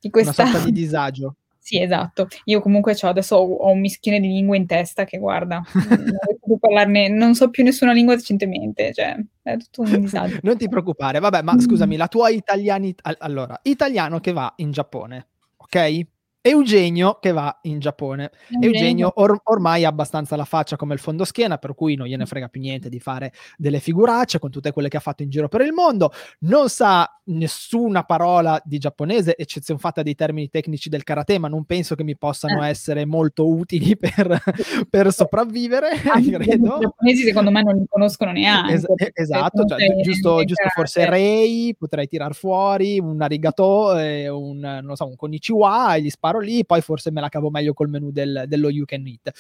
[0.01, 0.43] di questa...
[0.43, 1.37] Una sorta di disagio.
[1.63, 2.27] Sì, esatto.
[2.45, 5.63] Io comunque adesso ho, ho, un mischione di lingue in testa che guarda,
[6.47, 10.39] non, parlarne, non so più nessuna lingua decentemente, cioè è tutto un disagio.
[10.43, 13.15] non ti preoccupare, vabbè, ma scusami, la tua italianità...
[13.19, 16.07] Allora, italiano che va in Giappone, ok?
[16.43, 18.31] Eugenio che va in Giappone.
[18.49, 22.25] Eugenio, Eugenio or- ormai ha abbastanza la faccia come il fondoschiena, per cui non gliene
[22.25, 25.49] frega più niente di fare delle figuracce con tutte quelle che ha fatto in giro
[25.49, 26.13] per il mondo.
[26.41, 31.65] Non sa nessuna parola di giapponese, eccezione fatta dei termini tecnici del karate, ma non
[31.65, 32.69] penso che mi possano eh.
[32.69, 34.43] essere molto utili per,
[34.89, 35.91] per sopravvivere.
[36.01, 36.77] credo.
[36.77, 38.75] I giapponesi secondo me non li conoscono neanche.
[38.75, 44.97] Es- esatto, cioè, giusto, giusto forse Rei, potrei tirar fuori un arigato, eh, un, non
[44.97, 47.89] so, un konnichiwa e gli sparo sparo lì, poi forse me la cavo meglio col
[47.89, 49.31] menu del, dello You Can Eat.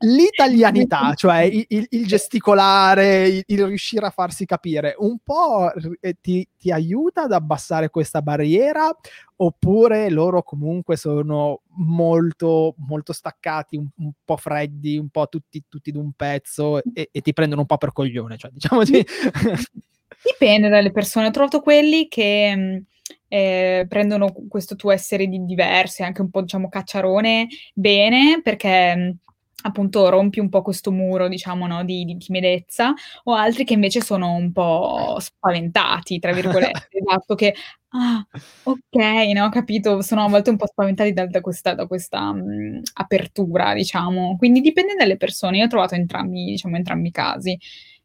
[0.00, 6.48] L'italianità, cioè il, il, gesticolare, il, il, riuscire a farsi capire, un po' eh, ti,
[6.56, 8.94] ti aiuta ad abbassare questa barriera?
[9.40, 15.92] Oppure loro comunque sono molto, molto staccati, un, un po' freddi, un po' tutti, tutti
[15.92, 18.82] d'un pezzo e, e, ti prendono un po' per coglione, cioè diciamo
[20.20, 22.82] Dipende dalle persone, ho trovato quelli che
[23.28, 29.18] eh, prendono questo tuo essere di diverso, anche un po' diciamo cacciarone, bene, perché
[29.62, 32.94] appunto rompi un po' questo muro, diciamo, no, di, di, timidezza,
[33.24, 37.54] o altri che invece sono un po' spaventati, tra virgolette, esatto, che,
[37.88, 38.24] ah,
[38.64, 42.82] ok, no, capito, sono a volte un po' spaventati da, da questa, da questa mh,
[42.94, 47.58] apertura, diciamo, quindi dipende dalle persone, io ho trovato entrambi, diciamo, entrambi i casi.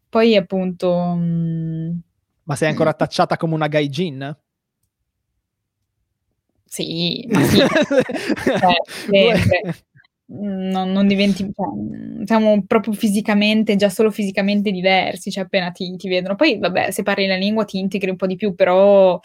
[0.10, 1.16] Poi appunto...
[1.16, 2.00] Mh,
[2.44, 4.36] Ma sei ancora tacciata come una gaijin?
[6.74, 7.58] Sì, ma sì.
[7.60, 8.74] cioè,
[10.26, 16.10] non, non, diventi, cioè, siamo proprio fisicamente, già solo fisicamente diversi, cioè appena ti, ti,
[16.10, 16.34] vedono.
[16.34, 19.20] Poi, vabbè, se parli la lingua ti integri un po' di più, però,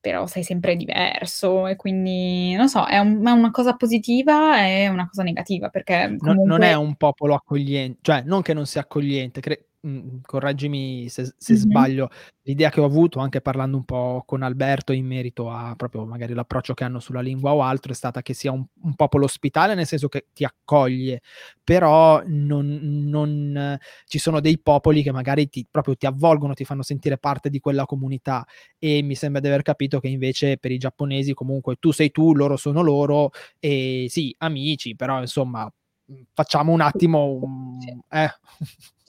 [0.00, 4.88] però sei sempre diverso e quindi, non so, è, un, è una cosa positiva e
[4.88, 6.34] una cosa negativa, perché comunque...
[6.34, 11.08] non, non è un popolo accogliente, cioè non che non sia accogliente, cre- Mhmm, correggimi
[11.08, 11.56] se se Mh-mh.
[11.56, 12.10] sbaglio,
[12.42, 16.34] l'idea che ho avuto anche parlando un po' con Alberto in merito a proprio magari
[16.34, 19.74] l'approccio che hanno sulla lingua o altro, è stata che sia un un popolo ospitale,
[19.74, 21.22] nel senso che ti accoglie,
[21.64, 26.82] però non non ci sono dei popoli che magari ti proprio ti avvolgono, ti fanno
[26.82, 28.44] sentire parte di quella comunità
[28.78, 32.34] e mi sembra di aver capito che invece per i giapponesi comunque tu sei tu,
[32.34, 35.70] loro sono loro e sì, amici, però insomma,
[36.06, 37.78] mhmm, facciamo un attimo un
[38.10, 38.28] eh.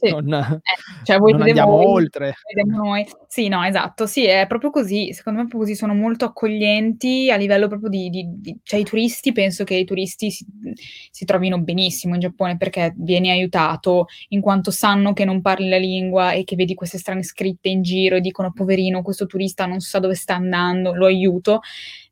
[0.01, 0.09] Sì.
[0.09, 0.61] Non, eh,
[1.03, 2.33] cioè voi non andiamo voi, oltre.
[2.65, 3.07] Noi.
[3.27, 4.07] Sì, no, esatto.
[4.07, 5.13] Sì, è proprio così.
[5.13, 8.83] Secondo me proprio così sono molto accoglienti a livello proprio di, di, di cioè i
[8.83, 10.45] turisti, penso che i turisti si,
[11.11, 15.77] si, trovino benissimo in Giappone perché vieni aiutato in quanto sanno che non parli la
[15.77, 19.81] lingua e che vedi queste strane scritte in giro e dicono poverino, questo turista non
[19.81, 21.61] sa dove sta andando, lo aiuto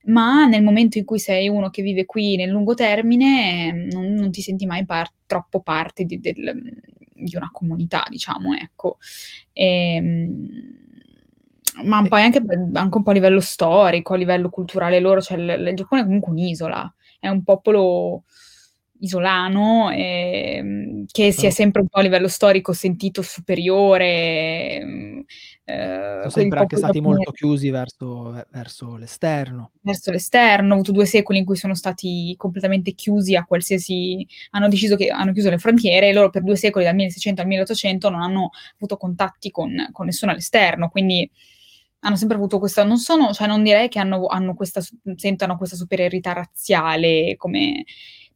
[0.05, 4.31] ma nel momento in cui sei uno che vive qui nel lungo termine non, non
[4.31, 6.61] ti senti mai par- troppo parte di, del,
[7.13, 8.97] di, una comunità, diciamo, ecco.
[9.53, 10.47] E, ehm,
[11.83, 12.41] ma poi anche,
[12.73, 16.05] anche, un po' a livello storico, a livello culturale loro, cioè il, il Giappone è
[16.05, 18.23] comunque un'isola, è un popolo
[18.99, 24.81] isolano, eh, che si è sempre un po' a livello storico sentito superiore.
[24.83, 25.19] Mm,
[25.65, 29.71] eh, Sono sempre anche stati molto chiusi verso, verso, l'esterno.
[29.81, 34.25] Verso l'esterno, ho avuto due secoli in cui sono stati completamente chiusi a qualsiasi...
[34.51, 37.47] hanno deciso che hanno chiuso le frontiere e loro per due secoli, dal 1600 al
[37.47, 41.29] 1800, non hanno avuto contatti con, con nessuno all'esterno, quindi
[42.01, 44.81] hanno sempre avuto questa, non sono, cioè non direi che hanno, hanno questa,
[45.15, 47.83] sentano questa superiorità razziale come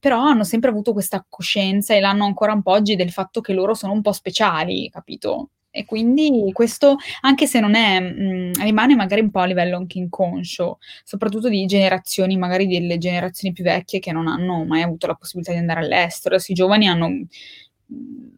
[0.03, 3.53] però hanno sempre avuto questa coscienza e l'hanno ancora un po' oggi del fatto che
[3.53, 5.51] loro sono un po' speciali, capito?
[5.71, 9.99] E quindi questo, anche se non è, mh, rimane magari un po' a livello anche
[9.99, 15.15] inconscio, soprattutto di generazioni, magari delle generazioni più vecchie che non hanno mai avuto la
[15.15, 16.35] possibilità di andare all'estero.
[16.35, 17.07] Adesso i giovani hanno,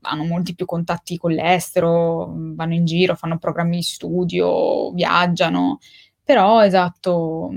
[0.02, 5.80] hanno molti più contatti con l'estero, vanno in giro, fanno programmi di studio, viaggiano,
[6.24, 7.50] però esatto,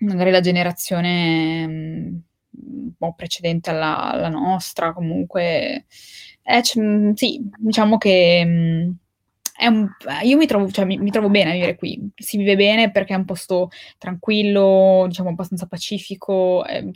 [0.00, 5.86] magari la generazione un po' precedente alla, alla nostra, comunque,
[6.42, 8.96] eh, c- sì, diciamo che mh,
[9.68, 9.88] un,
[10.22, 13.12] io mi trovo, cioè, mi, mi trovo, bene a vivere qui, si vive bene perché
[13.14, 16.64] è un posto tranquillo, diciamo abbastanza pacifico.
[16.64, 16.90] Eh,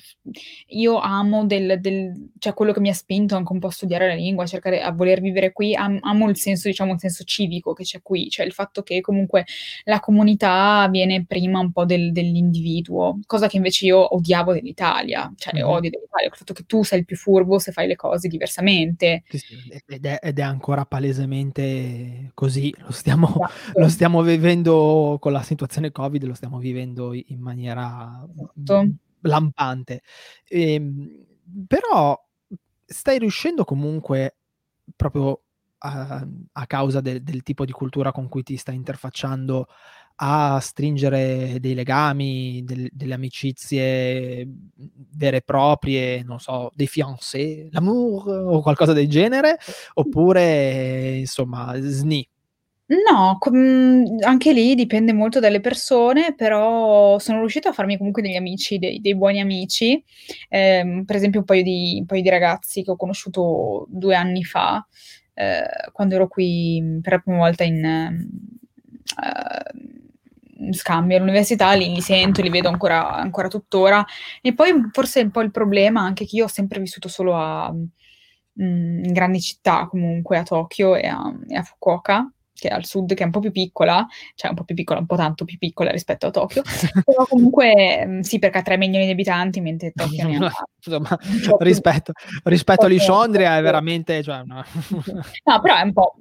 [0.68, 4.08] io amo del, del, cioè quello che mi ha spinto anche un po' a studiare
[4.08, 7.24] la lingua, a cercare a voler vivere qui, am, amo il senso, diciamo, il senso
[7.24, 9.44] civico che c'è qui, cioè il fatto che comunque
[9.84, 15.54] la comunità viene prima un po' del, dell'individuo, cosa che invece io odiavo dell'Italia, cioè
[15.54, 15.68] mm-hmm.
[15.68, 19.22] odio dell'Italia, il fatto che tu sei il più furbo se fai le cose diversamente.
[19.28, 19.54] Sì, sì,
[19.86, 23.52] ed, è, ed è ancora palesemente così così, lo stiamo, esatto.
[23.80, 28.24] lo stiamo, vivendo con la situazione Covid, lo stiamo vivendo in maniera
[28.56, 28.88] esatto.
[29.22, 30.02] lampante.
[30.46, 31.24] E, ehm,
[31.66, 32.18] però
[32.84, 34.36] stai riuscendo comunque
[34.94, 35.42] proprio
[35.78, 39.66] a, a causa de, del tipo di cultura con cui ti stai interfacciando
[40.18, 44.48] a stringere dei legami, del, delle amicizie
[45.14, 49.58] vere e proprie, non so, dei fiancé, l'amour o qualcosa del genere,
[49.94, 52.26] oppure insomma, sni.
[52.88, 58.36] No, com- anche lì dipende molto dalle persone, però sono riuscita a farmi comunque degli
[58.36, 60.02] amici, dei, dei buoni amici.
[60.48, 64.44] Eh, per esempio, un paio, di, un paio, di, ragazzi che ho conosciuto due anni
[64.44, 64.86] fa,
[65.34, 68.28] eh, quando ero qui per la prima volta in,
[69.16, 74.04] uh, scambio all'università, li, li, sento, li vedo ancora, ancora tuttora.
[74.40, 77.72] E poi forse un po' il problema anche che io ho sempre vissuto solo a,
[77.72, 82.84] mm, in grandi città, comunque a Tokyo e a, e a Fukuoka che è al
[82.84, 85.44] sud, che è un po' più piccola, cioè un po' più piccola, un po' tanto
[85.44, 86.62] più piccola rispetto a Tokyo,
[87.04, 90.52] però comunque mm, sì, perché ha 3 milioni di abitanti, mentre Tokyo ne ha...
[90.86, 91.18] Insomma,
[91.58, 92.12] rispetto,
[92.44, 94.22] rispetto a Lisciondria è veramente...
[94.22, 94.62] Cioè, no.
[95.44, 96.14] no, però è un po'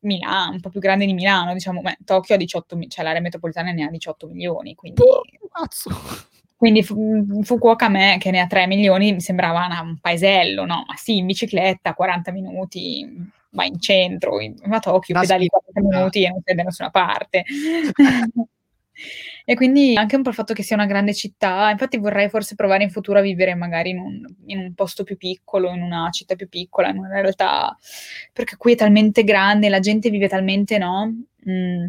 [0.00, 3.72] Milano, un po' più grande di Milano, diciamo, Beh, Tokyo ha 18, cioè l'area metropolitana
[3.72, 5.00] ne ha 18 milioni, quindi...
[5.02, 5.90] Oh, cazzo!
[6.60, 10.84] Quindi Fukuoka a me, che ne ha 3 milioni, mi sembrava una, un paesello, no?
[10.86, 13.08] Ma sì, in bicicletta, 40 minuti,
[13.52, 16.90] vai in centro, in, a Tokyo, La pedali 40 minuti e non sei da nessuna
[16.90, 17.44] parte.
[19.46, 22.56] e quindi anche un po' il fatto che sia una grande città, infatti vorrei forse
[22.56, 26.10] provare in futuro a vivere magari in un, in un posto più piccolo, in una
[26.10, 27.74] città più piccola, in una realtà,
[28.34, 31.10] perché qui è talmente grande, la gente vive talmente, no?
[31.48, 31.86] Mm,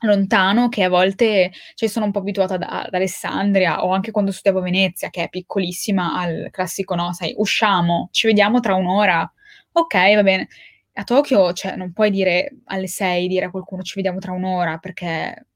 [0.00, 4.32] lontano che a volte cioè sono un po' abituata da, ad Alessandria o anche quando
[4.32, 9.30] studiavo a Venezia che è piccolissima al classico no sai usciamo ci vediamo tra un'ora
[9.72, 10.48] ok va bene
[10.94, 14.78] a Tokyo, cioè, non puoi dire alle 6, dire a qualcuno ci vediamo tra un'ora,
[14.78, 15.46] perché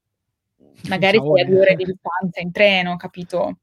[0.87, 3.59] magari sei a due ore di distanza in treno, capito?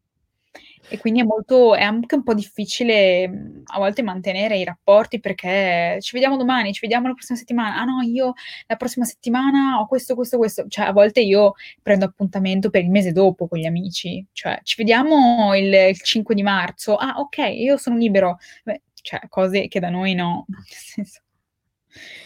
[0.88, 5.96] E quindi è molto, è anche un po' difficile a volte mantenere i rapporti perché
[6.00, 7.80] ci vediamo domani, ci vediamo la prossima settimana.
[7.80, 8.34] Ah no, io
[8.66, 10.66] la prossima settimana ho questo, questo, questo.
[10.68, 14.24] Cioè, a volte io prendo appuntamento per il mese dopo con gli amici.
[14.32, 16.96] Cioè, ci vediamo il, il 5 di marzo.
[16.96, 18.38] Ah, ok, io sono libero.
[18.64, 20.44] Beh, cioè, cose che da noi no.
[20.48, 21.20] Nel senso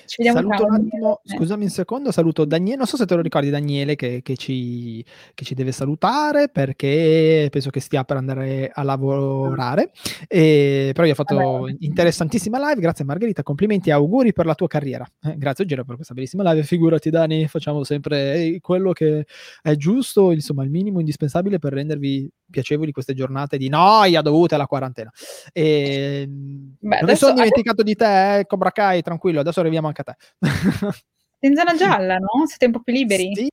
[0.07, 3.21] ci vediamo saluto un attimo, scusami un secondo, saluto Daniele, non so se te lo
[3.21, 8.71] ricordi Daniele che, che, ci, che, ci, deve salutare perché penso che stia per andare
[8.73, 9.91] a lavorare,
[10.29, 11.75] e, però io ho fatto allora.
[11.81, 15.97] interessantissima live, grazie Margherita, complimenti e auguri per la tua carriera, eh, grazie Giro per
[15.97, 19.27] questa bellissima live, figurati Dani, facciamo sempre quello che
[19.63, 24.67] è giusto, insomma il minimo indispensabile per rendervi piacevoli queste giornate di noia dovute alla
[24.67, 25.11] quarantena.
[25.53, 27.83] E, Beh, non mi sono dimenticato adesso...
[27.83, 30.17] di te, eh, Cobra Kai, tranquillo, adesso arriviamo anche a te.
[31.47, 32.47] in zona gialla, no?
[32.47, 33.33] Siete un po' più liberi?
[33.35, 33.49] Sì,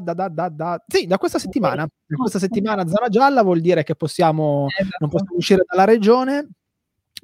[0.00, 1.84] da, da, da, da, sì, da questa settimana.
[1.84, 4.96] Da questa settimana zona gialla vuol dire che possiamo, esatto.
[5.00, 6.48] non possiamo uscire dalla regione,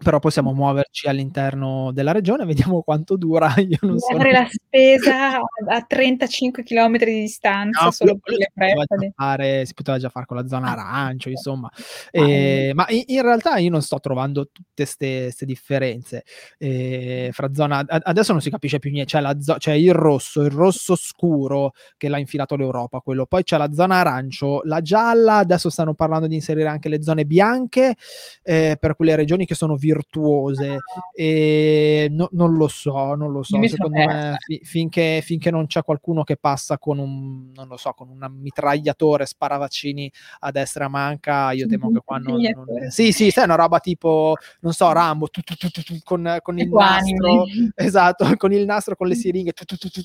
[0.02, 3.52] però possiamo muoverci all'interno della regione, vediamo quanto dura.
[3.60, 4.16] Io non so.
[4.16, 9.66] Fare la spesa a 35 km di distanza no, solo per le prestade.
[9.66, 11.70] Si poteva già fare con la zona ah, arancio, insomma.
[12.10, 16.24] Eh, ma in, in, realtà io non sto trovando tutte queste differenze.
[16.56, 20.50] Eh, fra zona, adesso non si capisce più niente, c'è, zo- c'è, il rosso, il
[20.50, 23.26] rosso scuro che l'ha infilato l'Europa, quello.
[23.26, 27.26] poi c'è la zona arancio, la gialla, adesso stanno parlando di inserire anche le zone
[27.26, 27.96] bianche
[28.42, 30.79] eh, per quelle regioni che sono virtuose virtuose
[31.14, 33.61] e no, non lo so, non lo so.
[33.66, 37.92] Secondo me fi- finché, finché, non c'è qualcuno che passa con un, non lo so,
[37.92, 42.40] con un mitragliatore, sparavaccini a destra manca, io temo che qua non...
[42.40, 42.90] non...
[42.90, 46.68] Sì, sì, sai, una roba tipo, non so, Rambo, tu, tu, tu, con, con il
[46.68, 49.53] nastro, esatto, con il nastro, con le siringhe,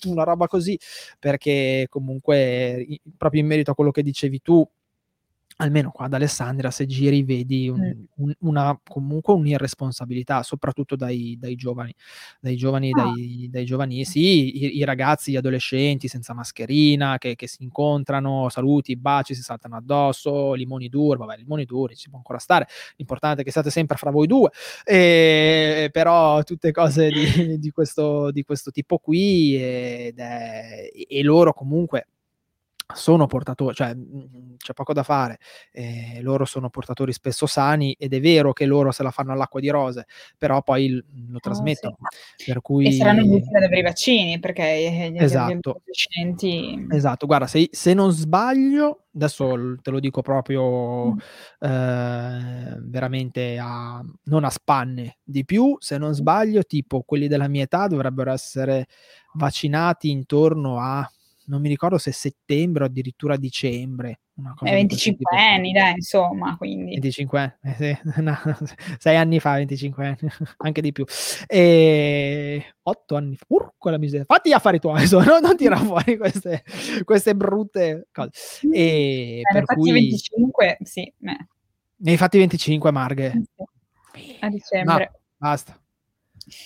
[0.06, 0.78] una roba così,
[1.20, 2.86] perché comunque
[3.18, 4.68] proprio in merito a quello che dicevi tu,
[5.58, 8.04] almeno qua ad Alessandria, se giri vedi un, mm.
[8.24, 11.94] un, una, comunque un'irresponsabilità, soprattutto dai, dai giovani,
[12.40, 13.04] dai giovani, ah.
[13.04, 18.50] dai, dai giovani, sì, i, i, ragazzi, gli adolescenti senza mascherina, che, che, si incontrano,
[18.50, 23.42] saluti, baci, si saltano addosso, limoni duri, vabbè, limoni duri, ci può ancora stare, l'importante
[23.42, 24.50] è che siate sempre fra voi due,
[24.84, 31.54] e, però tutte cose di, di, questo, di questo tipo qui ed è, e loro
[31.54, 32.08] comunque
[32.94, 33.96] sono portatori, cioè
[34.58, 35.40] c'è poco da fare,
[35.72, 39.60] eh, loro sono portatori spesso sani ed è vero che loro se la fanno all'acqua
[39.60, 40.06] di rose,
[40.38, 41.96] però poi lo ah, trasmettono.
[42.00, 42.46] Oh, sì.
[42.46, 42.88] per cui...
[42.88, 45.80] E saranno ad avere i vaccini perché gli, esatto.
[45.80, 46.88] adolescenti...
[46.92, 51.18] Esatto, guarda, se, se, non sbaglio, adesso te lo dico proprio mm.
[51.62, 57.64] eh, veramente a, non a spanne di più, se non sbaglio, tipo quelli della mia
[57.64, 58.88] età dovrebbero essere
[59.34, 61.10] vaccinati intorno a
[61.48, 64.20] non mi ricordo se settembre o addirittura dicembre.
[64.36, 66.92] Una cosa eh, 25 anni, dai, insomma, quindi.
[66.92, 67.98] 25 anni, eh, sì.
[68.22, 68.38] no,
[68.98, 70.18] 6 anni fa, 25 anni,
[70.58, 71.06] anche di più.
[71.48, 74.26] E 8 anni fa, urco la miseria.
[74.26, 75.40] Fatti gli affari tuoi, adesso, no?
[75.40, 76.64] non tira fuori queste,
[77.04, 78.32] queste brutte cose.
[78.72, 79.92] E eh, per cui...
[79.92, 81.02] 25, sì.
[81.02, 81.48] Eh.
[81.98, 83.32] Ne hai fatti 25, Marghe?
[84.14, 84.38] Sì.
[84.40, 85.12] A dicembre.
[85.12, 85.80] No, basta.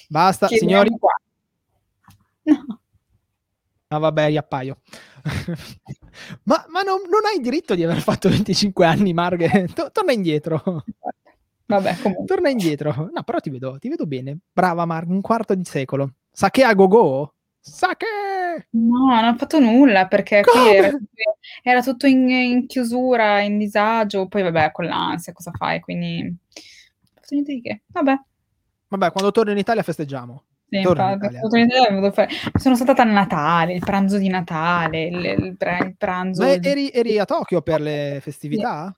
[0.07, 0.99] Basta, Chiediamo signori.
[0.99, 1.13] Qua.
[2.43, 2.78] No.
[3.91, 4.81] Ah, vabbè, riappaio.
[6.43, 9.67] ma, ma non, non, hai diritto di aver fatto 25 anni, Marghe.
[9.91, 10.83] torna indietro.
[11.65, 12.25] Vabbè, comunque.
[12.25, 13.09] Torna indietro.
[13.11, 14.37] No, però ti vedo, ti vedo bene.
[14.53, 16.13] Brava, Marghe, un quarto di secolo.
[16.31, 17.33] Sa che a go-go?
[17.59, 18.67] Sa che...
[18.69, 20.91] No, non ho fatto nulla perché era,
[21.63, 24.27] era, tutto in, in, chiusura, in disagio.
[24.27, 25.79] Poi, vabbè, con l'ansia cosa fai?
[25.79, 26.21] Quindi...
[26.21, 27.81] Non ho fatto niente di che.
[27.87, 28.21] Vabbè.
[28.89, 30.43] Vabbè, quando torno in Italia festeggiamo.
[30.69, 36.43] Sì, infatti, sono stata a Natale, il pranzo di Natale, il, il, il pranzo...
[36.43, 38.95] Ma eri, eri, a Tokyo per le festività?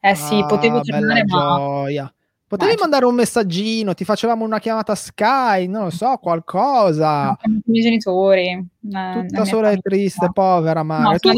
[0.00, 2.10] Eh sì, ah, potevo tornare, ma...
[2.52, 7.36] Potevi mandare un messaggino, ti facevamo una chiamata Sky, non lo so, qualcosa.
[7.44, 8.68] I miei genitori.
[8.78, 11.12] Tutta sola e triste, povera Mario.
[11.12, 11.30] No, tu,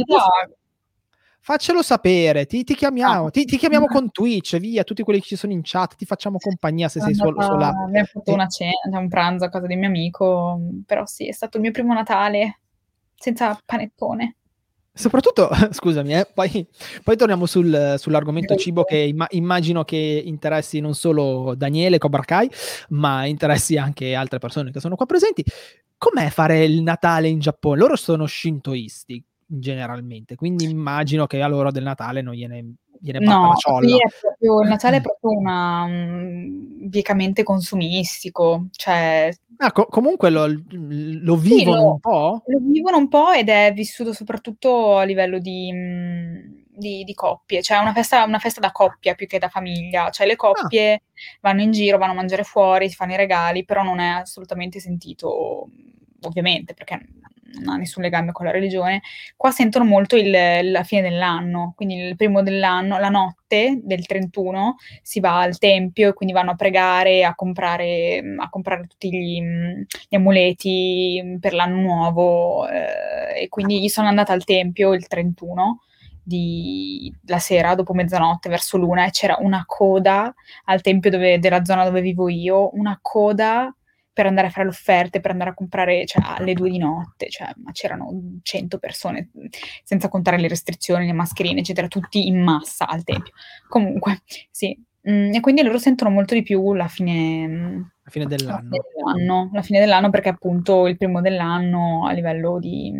[1.45, 3.31] faccelo sapere, ti, ti chiamiamo, ah.
[3.31, 6.39] ti, ti, chiamiamo con Twitch, via, tutti quelli che ci sono in chat, ti facciamo
[6.39, 7.69] compagnia se sei solo sola.
[7.69, 11.59] Abbiamo fatto una cena, un pranzo a casa di mio amico, però sì, è stato
[11.59, 12.61] il mio primo Natale
[13.15, 14.37] senza panettone.
[14.91, 16.67] Soprattutto, scusami, eh, poi,
[17.03, 22.51] poi, torniamo sul, sull'argomento cibo che imma- immagino che interessi non solo Daniele Cobra Kai,
[22.91, 25.45] ma interessi anche altre persone che sono qua presenti.
[25.99, 27.79] Com'è fare il Natale in Giappone?
[27.79, 29.23] Loro sono shintoisti
[29.59, 33.97] generalmente, quindi immagino che a loro del Natale non gliene, gliene no, la ciolla.
[34.21, 39.31] Proprio, il Natale è proprio una, um, biecamente consumistico, cioè...
[39.59, 42.43] Ah, co- comunque lo, lo vivono sì, lo, un po'?
[42.47, 45.73] Lo vivono un po' ed è vissuto soprattutto a livello di...
[45.73, 50.11] Mh, di, di, coppie, cioè una festa, una festa da coppia più che da famiglia,
[50.11, 51.01] cioè le coppie ah.
[51.41, 54.81] vanno in giro, vanno a mangiare fuori, si fanno i regali, però non è assolutamente
[54.81, 55.69] sentito,
[56.23, 57.01] ovviamente, perché
[57.61, 59.03] non ha nessun legame con la religione,
[59.37, 60.31] qua sentono molto il,
[60.71, 66.11] la fine dell'anno, quindi il primo dell'anno, la notte del 31 si va al tempio
[66.11, 69.41] e quindi vanno a pregare, a comprare, a comprare tutti gli,
[70.09, 75.81] gli, amuleti per l'anno nuovo eh, e quindi io sono andata al tempio il 31
[76.25, 81.65] di, la sera dopo mezzanotte verso l'una e c'era una coda al tempio dove, della
[81.65, 83.73] zona dove vivo io, una coda
[84.15, 87.29] per andare a fare le offerte, per andare a comprare cioè, alle due di notte,
[87.29, 89.31] cioè, ma c'erano 100 persone,
[89.83, 93.33] senza contare le restrizioni, le mascherine, eccetera, tutti in massa al tempio.
[93.69, 94.81] Comunque, sì.
[95.11, 98.69] Mm, e quindi loro sentono molto di più la fine, la fine dell'anno.
[98.71, 102.91] La fine dell'anno, la fine dell'anno perché appunto il primo dell'anno a livello di,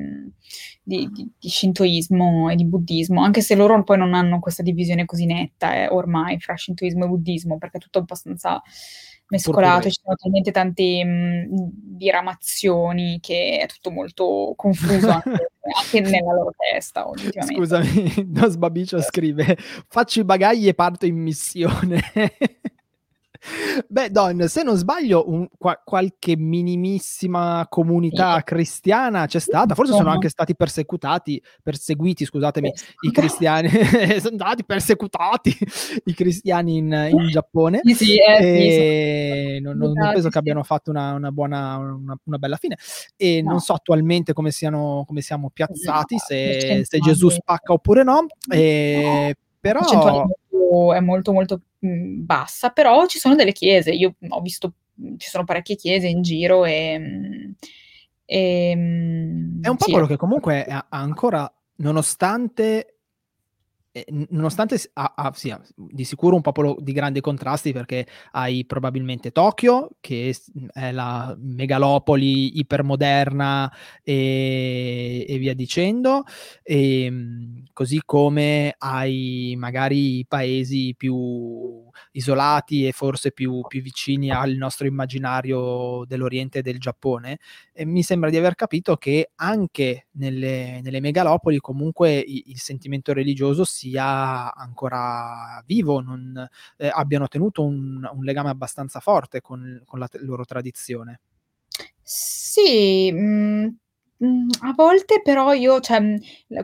[0.83, 5.07] di, di, di, shintoismo e di buddismo, anche se loro poi non hanno questa divisione
[5.07, 8.61] così netta eh, ormai fra shintoismo e buddismo, perché è tutto abbastanza
[9.29, 11.47] mescolato, ci sono talmente tante mh,
[11.97, 15.51] diramazioni che è tutto molto confuso anche,
[15.83, 17.07] anche nella loro testa.
[17.15, 19.57] Scusami, Dos Babicio scrive:
[19.89, 22.01] Faccio i bagagli e parto in missione.
[23.87, 30.11] Beh, Don, se non sbaglio, un, qua, qualche minimissima comunità cristiana c'è stata, forse sono
[30.11, 32.73] anche stati persecutati, perseguiti, scusatemi,
[33.07, 33.69] i cristiani,
[34.21, 35.57] sono stati persecutati
[36.05, 37.81] i cristiani in, in Giappone.
[37.83, 42.39] Sì, sì, eh, non, non, non, penso che abbiano fatto una, una buona, una, una,
[42.39, 42.77] bella fine.
[43.17, 43.51] E no.
[43.51, 48.27] non so attualmente come, siano, come siamo piazzati, se, se Gesù spacca oppure no.
[48.49, 49.81] E, però
[50.93, 54.73] è molto molto mh, bassa, però ci sono delle chiese, io ho visto,
[55.17, 57.55] ci sono parecchie chiese in giro e...
[58.25, 60.11] e è un popolo sì.
[60.11, 62.94] che comunque ha ancora, nonostante
[64.31, 69.91] nonostante ha, ha, sia di sicuro un popolo di grandi contrasti perché hai probabilmente Tokyo
[70.01, 70.35] che
[70.73, 76.25] è la megalopoli ipermoderna e, e via dicendo
[76.63, 77.13] e,
[77.73, 84.87] così come hai magari i paesi più isolati e forse più, più vicini al nostro
[84.87, 87.39] immaginario dell'Oriente e del Giappone,
[87.73, 93.13] e mi sembra di aver capito che anche nelle, nelle megalopoli comunque il, il, sentimento
[93.13, 99.99] religioso sia ancora vivo, non, eh, abbiano tenuto un, un, legame abbastanza forte con, con
[99.99, 101.21] la t- loro tradizione.
[102.03, 103.77] Sì, mh,
[104.25, 106.01] mm, a volte però io, cioè,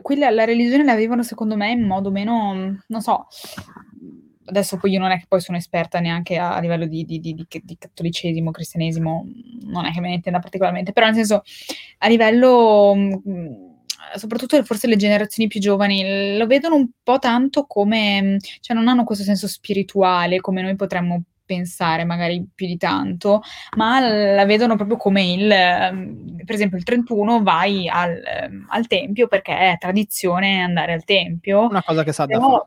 [0.01, 3.27] qui la, la religione la vivono secondo me in modo meno, non so,
[4.45, 7.33] adesso poi io non è che poi sono esperta neanche a, livello di, di, di,
[7.35, 9.27] di, cattolicesimo, cristianesimo,
[9.65, 11.43] non è che me ne intenda particolarmente, però nel senso
[11.99, 13.60] a livello mm,
[14.15, 19.03] soprattutto forse le generazioni più giovani, lo vedono un po' tanto come cioè non hanno
[19.03, 23.41] questo senso spirituale come noi potremmo pensare magari più di tanto,
[23.75, 28.87] ma la vedono proprio come il, ehm, per esempio il 31 vai al, ehm, al
[28.87, 31.67] tempio perché è tradizione andare al tempio.
[31.67, 32.65] Una cosa che sa da fare.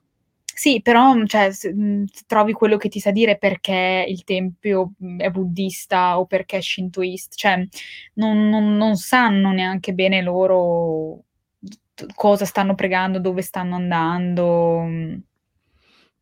[0.57, 1.75] Sì, però cioè, se,
[2.27, 7.35] trovi quello che ti sa dire perché il tempio è buddista o perché è shintoista,
[7.35, 7.67] cioè
[8.15, 11.24] non, non, non sanno neanche bene loro
[12.15, 15.23] cosa stanno pregando, dove stanno andando.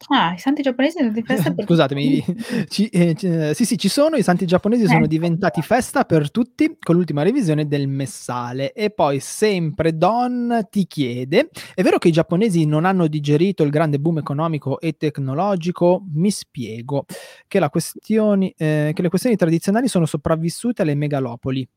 [0.08, 2.24] Ah, i santi giapponesi sono di festa per Scusatemi,
[2.68, 5.08] ci, eh, c- sì, sì, ci sono, i santi giapponesi sono Eh.
[5.08, 8.72] diventati festa per tutti con l'ultima revisione del messale.
[8.72, 13.70] E poi sempre Don ti chiede, è vero che i giapponesi non hanno digerito il
[13.70, 16.04] grande boom economico e tecnologico?
[16.12, 17.04] Mi spiego,
[17.46, 21.68] che, la questioni, eh, che le questioni tradizionali sono sopravvissute alle megalopoli.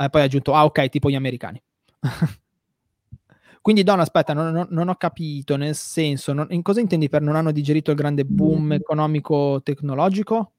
[0.00, 1.60] E poi ha aggiunto, ah ok, tipo gli americani.
[3.60, 7.20] Quindi Don, aspetta, non, non- non ho capito, nel senso, non- in cosa intendi per
[7.22, 8.72] non hanno digerito il grande boom Mm.
[8.72, 10.52] economico-tecnologico?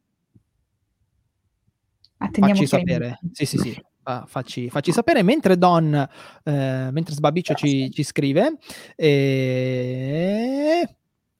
[2.17, 3.19] Attendiamo Facci sapere.
[3.31, 3.81] Sì, sì, sì.
[4.03, 8.57] Ah, facci, facci sapere mentre Don, eh, mentre Sbabiccio ci, ci scrive,
[8.95, 10.95] e...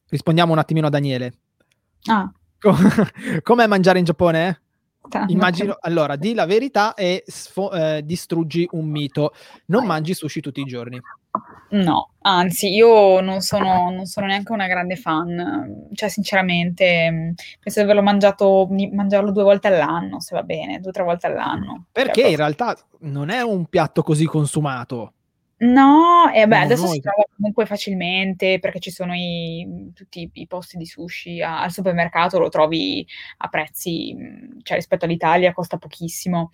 [0.08, 1.34] rispondiamo un attimino a Daniele.
[2.06, 2.74] Ah, Co-
[3.44, 4.62] Com'è mangiare in Giappone?
[5.10, 5.34] Tanto.
[5.34, 9.34] Immagino, allora, di la verità e sfo- eh, distruggi un mito.
[9.66, 11.02] Non mangi sushi tutti i giorni.
[11.72, 17.80] No, anzi, io non sono, non sono neanche una grande fan, cioè sinceramente mh, penso
[17.80, 21.86] di averlo mangiato, mangiarlo due volte all'anno, se va bene, due o tre volte all'anno.
[21.92, 25.14] Perché Cioè, in realtà non è un piatto così consumato.
[25.62, 30.48] No, e beh, Siamo adesso si trova comunque facilmente perché ci sono i, tutti i
[30.48, 33.06] posti di sushi a- al supermercato, lo trovi
[33.40, 34.16] a prezzi,
[34.64, 36.52] cioè rispetto all'Italia costa pochissimo,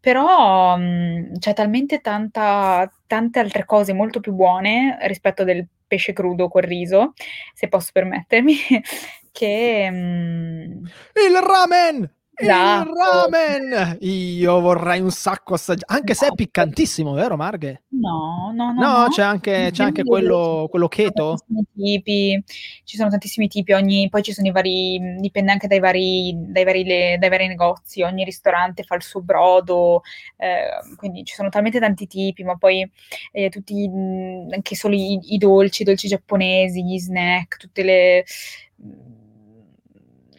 [0.00, 6.48] però mh, c'è talmente tanta, tante altre cose molto più buone rispetto del pesce crudo
[6.48, 7.12] col riso,
[7.54, 8.54] se posso permettermi,
[9.30, 9.88] che...
[9.90, 10.82] mh,
[11.14, 12.12] Il ramen!
[12.40, 12.94] Il Esatto.
[12.94, 13.96] ramen!
[14.00, 16.34] Io vorrei un sacco assaggiare, anche se è Esatto.
[16.34, 17.82] piccantissimo, vero Marghe?
[17.90, 19.08] No, no, no, No, no.
[19.08, 21.36] c'è anche, c'è anche quello, quello keto?
[21.74, 22.42] tipi,
[22.84, 26.64] ci sono tantissimi tipi, ogni, poi ci sono i vari, dipende anche dai vari, dai
[26.64, 30.02] vari, le- dai vari negozi, ogni ristorante fa il suo brodo,
[30.36, 32.88] eh, quindi ci sono talmente tanti tipi, ma poi
[33.32, 38.24] eh, tutti, mh, anche solo i, i dolci, i dolci giapponesi, gli snack, tutte le...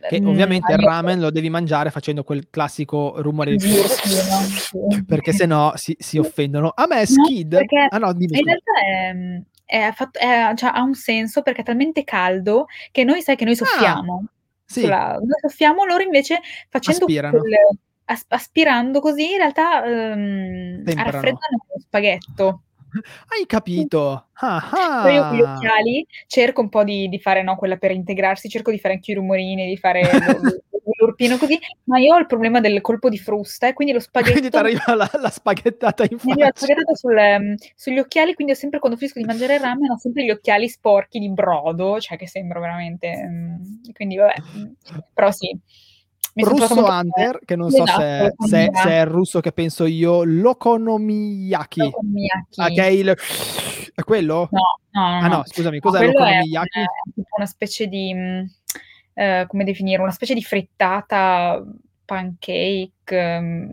[0.08, 3.68] Che mm, ovviamente il ramen lo devi mangiare facendo quel classico rumore di...
[3.68, 5.04] No?
[5.08, 6.72] Perché se no si, si offendono.
[6.76, 7.56] A me No, Skid...
[7.56, 11.62] perché Ah no, dimmi in realtà è, è fatto- è- cioè, ha un senso perché
[11.62, 14.24] è talmente caldo che noi sai che noi soffiamo.
[14.26, 14.32] Ah,
[14.66, 16.40] Sì, sulla- noi soffiamo, loro invece
[16.70, 17.40] facendo Aspirano.
[17.40, 22.62] quel- as- aspirando così in realtà ehm, raffreddano lo spaghetto.
[23.30, 24.28] Hai capito.
[24.34, 25.54] Ah, io con gli ah.
[25.54, 29.12] occhiali cerco un po' di, di fare no, quella per integrarsi, cerco di fare anche
[29.12, 30.02] i rumorini, di fare
[31.00, 34.32] l'urpino così, ma io ho il problema del colpo di frusta e quindi lo spaghetto
[34.40, 36.52] Quindi ti arriva la, la spaghettata in faccia.
[36.54, 39.98] spaghettata sul, ehm, sugli occhiali, quindi ho sempre quando finisco di mangiare il ramen ho
[39.98, 43.28] sempre gli occhiali sporchi di brodo, cioè che sembro veramente...
[43.28, 43.56] mm,
[43.94, 44.66] quindi vabbè, mm,
[45.14, 45.58] però sì.
[46.44, 48.22] Russo Hunter, che non so esatto, se, se-
[48.66, 48.78] l'okonomiyaki.
[48.78, 51.80] se è il russo che penso io, l'okonomiyaki.
[51.82, 52.62] L'okonomiyaki.
[52.62, 53.18] Ah, che è il...
[53.96, 54.48] È quello?
[54.52, 54.60] No,
[54.92, 55.26] no, no.
[55.26, 56.80] Ah no, scusami, cos'è quello è l'okonomiyaki?
[56.80, 58.46] un- è tipo una specie di, mh,
[59.14, 61.64] eh, come definire, una specie di frittata
[62.06, 63.70] pancake, um,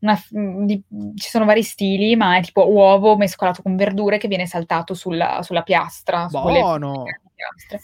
[0.00, 0.82] una- mh, di-
[1.16, 5.42] ci sono vari stili, ma è tipo uovo mescolato con verdure che viene saltato sulla,
[5.42, 6.28] sulla piastra.
[6.28, 7.02] su Buono!
[7.34, 7.80] piastre.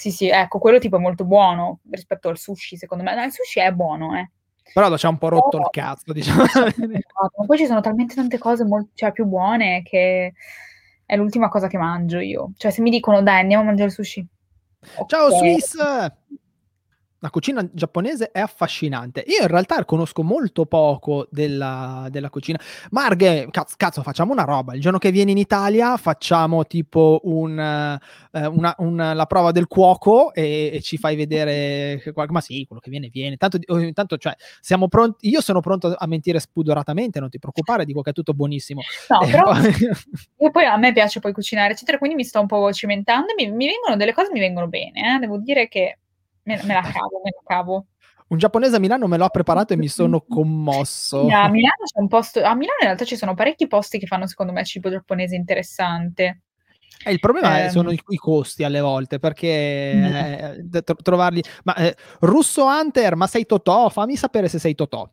[0.00, 3.14] Sì, sì, ecco, quello tipo è molto buono rispetto al sushi, secondo me.
[3.14, 4.30] No, il sushi è buono, eh.
[4.72, 6.42] Però ci ha un po' rotto il Però- cazzo, diciamo.
[7.36, 10.32] Ma poi ci sono talmente tante cose molto, cioè, più buone che
[11.04, 12.52] è l'ultima cosa che mangio io.
[12.56, 14.26] Cioè, se mi dicono dai, andiamo a mangiare il sushi.
[15.06, 15.36] Ciao Ok.
[15.36, 15.74] Swiss!
[17.22, 19.22] La cucina giapponese è affascinante.
[19.26, 22.58] Io in realtà conosco molto poco della, della cucina.
[22.92, 24.72] Marghe, cazzo, cazzo, facciamo una roba.
[24.74, 29.66] Il giorno che vieni in Italia facciamo tipo un, eh, una, un- la prova del
[29.66, 32.02] cuoco e, e ci fai vedere.
[32.14, 33.36] qual- Ma sì, quello che viene, viene.
[33.36, 35.28] Tanto, ogni tanto, cioè, siamo pronti.
[35.28, 38.80] Io sono pronto a mentire spudoratamente, non ti preoccupare, dico che è tutto buonissimo.
[39.10, 39.74] No, E però poi-
[40.38, 43.34] io poi a me piace poi cucinare, eccetera, quindi mi sto un po' cimentando e
[43.36, 45.18] mi, mi vengono delle cose mi vengono bene, eh.
[45.18, 45.98] Devo dire che
[46.44, 47.86] me, me la cavo, me la cavo.
[48.28, 51.20] un giapponese a Milano me l'ho preparato e mi sono commosso.
[51.28, 54.26] A Milano c'è un posto, a Milano in realtà ci sono parecchi posti che fanno
[54.26, 56.42] secondo me cibo giapponese interessante.
[57.02, 57.68] Eh, il problema Ehm.
[57.68, 60.04] sono i, i costi alle volte, perché Mm.
[60.74, 61.42] eh, tro- trovarli...
[61.64, 63.88] Ma eh, Russo Hunter, ma sei Totò?
[63.88, 65.08] Fammi sapere se sei Totò.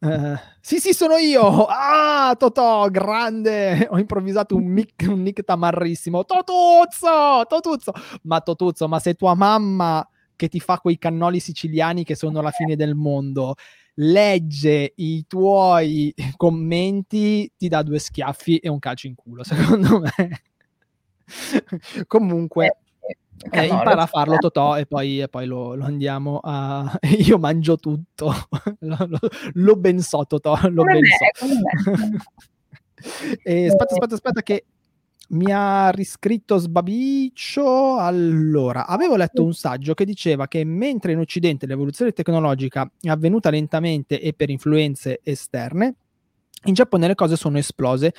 [0.00, 1.66] Uh, sì, sì, sono io.
[1.66, 3.86] Ah, Totò, grande.
[3.92, 6.24] Ho improvvisato un, mic, un nick tamarrissimo.
[6.24, 7.92] Totuzzo, Totuzzo.
[8.22, 10.06] Ma Totuzzo, ma se tua mamma
[10.40, 13.56] che ti fa quei cannoli siciliani che sono la fine del mondo
[13.96, 20.42] legge i tuoi commenti, ti dà due schiaffi e un calcio in culo, secondo me.
[22.06, 22.78] Comunque,
[23.50, 26.90] eh, eh, impara a farlo Totò e poi, e poi lo, lo, andiamo a...
[27.18, 28.32] Io mangio tutto,
[28.80, 29.18] lo, lo,
[29.52, 31.44] lo ben so Totò, lo ben so.
[33.42, 34.64] e, aspetta, aspetta, aspetta che
[35.30, 37.96] mi ha riscritto Sbabiccio.
[37.98, 43.50] Allora, avevo letto un saggio che diceva che mentre in Occidente l'evoluzione tecnologica è avvenuta
[43.50, 45.94] lentamente e per influenze esterne,
[46.64, 48.12] in Giappone le cose sono esplose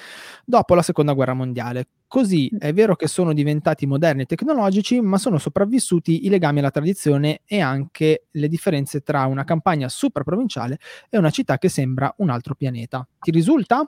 [0.43, 1.87] dopo la seconda guerra mondiale.
[2.07, 6.71] Così è vero che sono diventati moderni e tecnologici, ma sono sopravvissuti i legami alla
[6.71, 12.29] tradizione e anche le differenze tra una campagna supraprovinciale e una città che sembra un
[12.29, 13.07] altro pianeta.
[13.19, 13.87] Ti risulta?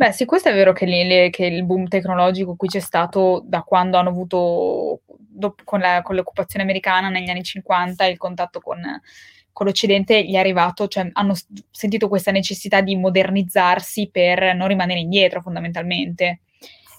[0.00, 3.60] Beh, sì, questo è vero che, le, che, il boom tecnologico qui c'è stato da
[3.60, 8.80] quando hanno avuto, dopo, con, la, con, l'occupazione americana negli anni 50, il contatto con,
[9.52, 11.34] con l'Occidente gli è arrivato, cioè hanno
[11.70, 16.40] sentito questa necessità di modernizzarsi per non rimanere indietro fondamentalmente.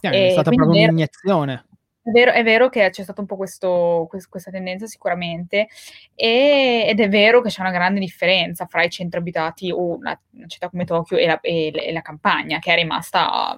[0.01, 1.69] Yeah, è stata proprio un'iniezione.
[2.03, 5.67] È vero, è vero, che c'è stata un po' questo, questa tendenza sicuramente
[6.15, 10.19] e, ed è vero che c'è una grande differenza fra i centri abitati o una,
[10.31, 13.55] una città come Tokyo e la, e, la, campagna che è rimasta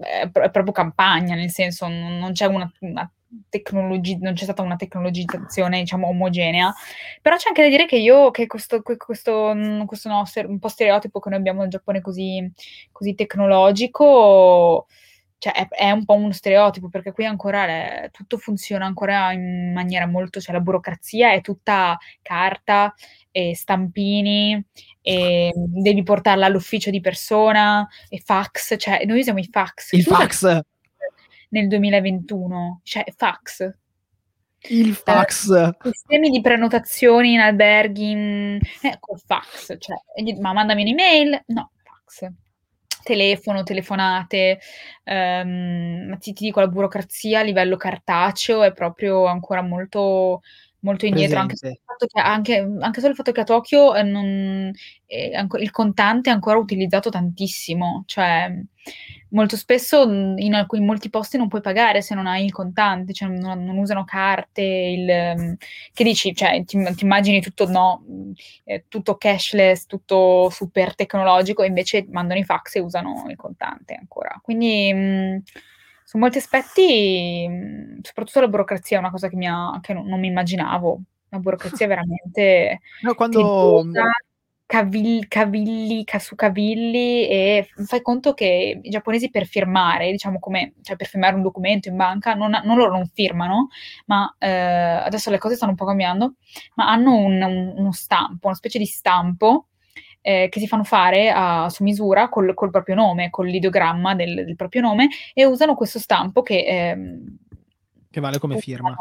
[0.00, 3.10] è, è proprio campagna, nel senso non, c'è una, una
[3.48, 6.72] tecnologia, non c'è stata una tecnologizzazione diciamo omogenea,
[7.20, 9.52] però c'è anche da dire che io, che questo, questo,
[9.84, 12.48] questo no, un po' stereotipo che noi abbiamo nel Giappone così,
[12.92, 14.86] così tecnologico
[15.38, 19.72] cioè è, è, un po' uno stereotipo perché qui ancora le, tutto funziona ancora in
[19.72, 22.94] maniera molto, cioè la burocrazia è tutta carta
[23.30, 24.64] e stampini
[25.02, 29.92] e devi portarla all'ufficio di persona e fax, cioè noi usiamo i fax.
[29.92, 30.60] Il fax?
[31.50, 33.74] Nel 2021, cioè fax.
[34.68, 35.50] Il fax.
[35.50, 38.58] Eh, sistemi di prenotazioni in alberghi, in...
[38.82, 39.96] eh, col fax, cioè,
[40.40, 41.42] ma mandami un'email?
[41.48, 42.32] No, fax
[43.06, 44.58] telefono, telefonate,
[45.04, 50.42] ehm, ma ti, ti, dico la burocrazia a livello cartaceo è proprio ancora molto,
[50.86, 51.80] molto indietro, anche,
[52.14, 54.70] anche, anche, solo il fatto che a Tokyo eh, non,
[55.06, 58.54] eh, il contante è ancora utilizzato tantissimo, cioè
[59.30, 63.12] molto spesso in, alcuni, in molti posti non puoi pagare se non hai il contante,
[63.12, 65.58] cioè non, non usano carte, il,
[65.92, 68.04] che dici, cioè ti, ti immagini tutto, no,
[68.62, 73.94] eh, tutto cashless, tutto super tecnologico, e invece mandano i fax e usano il contante
[73.94, 74.38] ancora.
[74.40, 75.42] Quindi mh,
[76.06, 80.06] su molti aspetti, mh, soprattutto la burocrazia è una cosa che, mi ha, che non,
[80.06, 81.00] non mi immaginavo.
[81.30, 82.80] La burocrazia è veramente...
[83.02, 83.82] No, quando
[84.66, 90.94] cavilli, cavilli su cavilli e fai conto che i giapponesi per firmare, diciamo come, cioè
[90.94, 93.68] per firmare un documento in banca, non, non loro non firmano,
[94.06, 96.34] ma eh, adesso le cose stanno un po' cambiando,
[96.76, 99.66] ma hanno un, un, uno stampo, una specie di stampo
[100.26, 104.44] eh, che si fanno fare a, su misura col, col, proprio nome, con l'ideogramma del,
[104.44, 106.64] del, proprio nome e usano questo stampo che...
[106.64, 107.22] Eh,
[108.10, 108.96] che vale come firma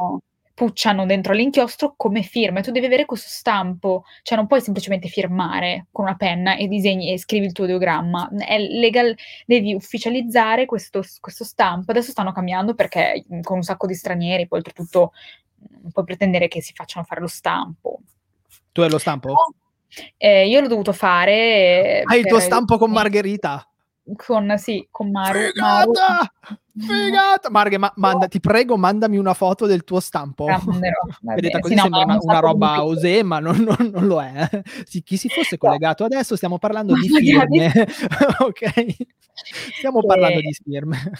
[0.54, 5.10] pucciano dentro l'inchiostro come firma e tu devi avere questo stampo, cioè non puoi semplicemente
[5.10, 9.14] firmare con una penna e disegni e scrivi il tuo ideogramma, è legal,
[9.46, 14.60] devi ufficializzare questo, questo stampo, adesso stanno cambiando perché con un sacco di stranieri, poi
[14.60, 15.12] oltretutto
[15.82, 18.00] non puoi pretendere che si facciano fare lo stampo.
[18.72, 19.34] Tu hai lo stampo?
[20.18, 22.02] Eh, io l'ho dovuto fare.
[22.04, 23.68] Hai il tuo stampo con Margherita?
[24.16, 25.40] Con, sì, con Maru.
[25.40, 25.90] Figata!
[25.90, 26.60] Maru.
[26.78, 27.50] Figata!
[27.50, 30.46] Marghe, ma, manda, ti prego, mandami una foto del tuo stampo.
[31.22, 34.48] Vedete, così sì, sembra no, una, una roba osè, ma non, non, non, lo è.
[34.84, 37.72] Sì, chi si fosse collegato adesso, stiamo parlando di firme.
[38.40, 38.96] ok?
[39.76, 40.08] Stiamo che...
[40.08, 41.12] parlando di firme.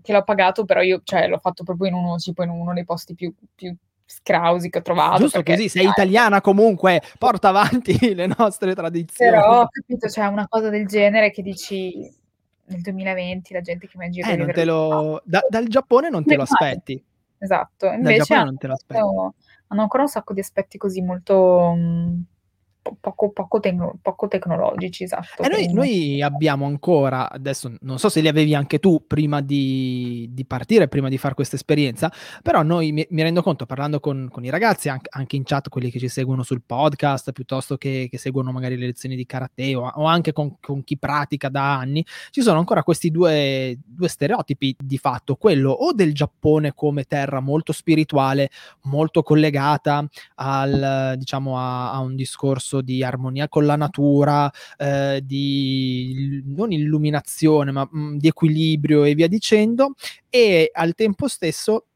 [0.00, 2.86] Che l'ho pagato, però io cioè, l'ho fatto proprio in uno, tipo, in uno dei
[2.86, 3.76] posti più, più
[4.10, 5.18] scrausi che ho trovato.
[5.18, 9.30] Giusto perché, così, sei dai, italiana comunque, porta avanti le nostre tradizioni.
[9.30, 12.12] Però ho capito, cioè una cosa del genere che dici
[12.64, 15.20] nel 2020 la gente che mi ha girato eh, non te lo...
[15.24, 17.02] da, dal Giappone non te lo aspetti.
[17.38, 18.54] Esatto, invece hanno,
[19.68, 21.72] hanno, ancora un sacco di aspetti così molto...
[21.74, 22.24] Mh,
[23.00, 25.42] poco, poco, tecno- poco tecnologici, esatto.
[25.42, 30.28] E noi, noi, abbiamo ancora, adesso non so se li avevi anche tu prima di,
[30.32, 32.10] di partire, prima di fare questa esperienza,
[32.42, 35.68] però noi mi, mi rendo conto parlando con, con i ragazzi, anche, anche, in chat,
[35.68, 39.74] quelli che ci seguono sul podcast, piuttosto che, che seguono magari le lezioni di karate
[39.74, 44.08] o, o anche con, con, chi pratica da anni, ci sono ancora questi due, due
[44.08, 48.50] stereotipi di fatto, quello o del Giappone come terra molto spirituale,
[48.82, 50.06] molto collegata
[50.36, 56.72] al, diciamo, a, a un discorso discorso di armonia con la natura, eh, di non
[56.72, 59.94] illuminazione, ma mh, mm, di equilibrio e via dicendo,
[60.28, 61.86] e al tempo stesso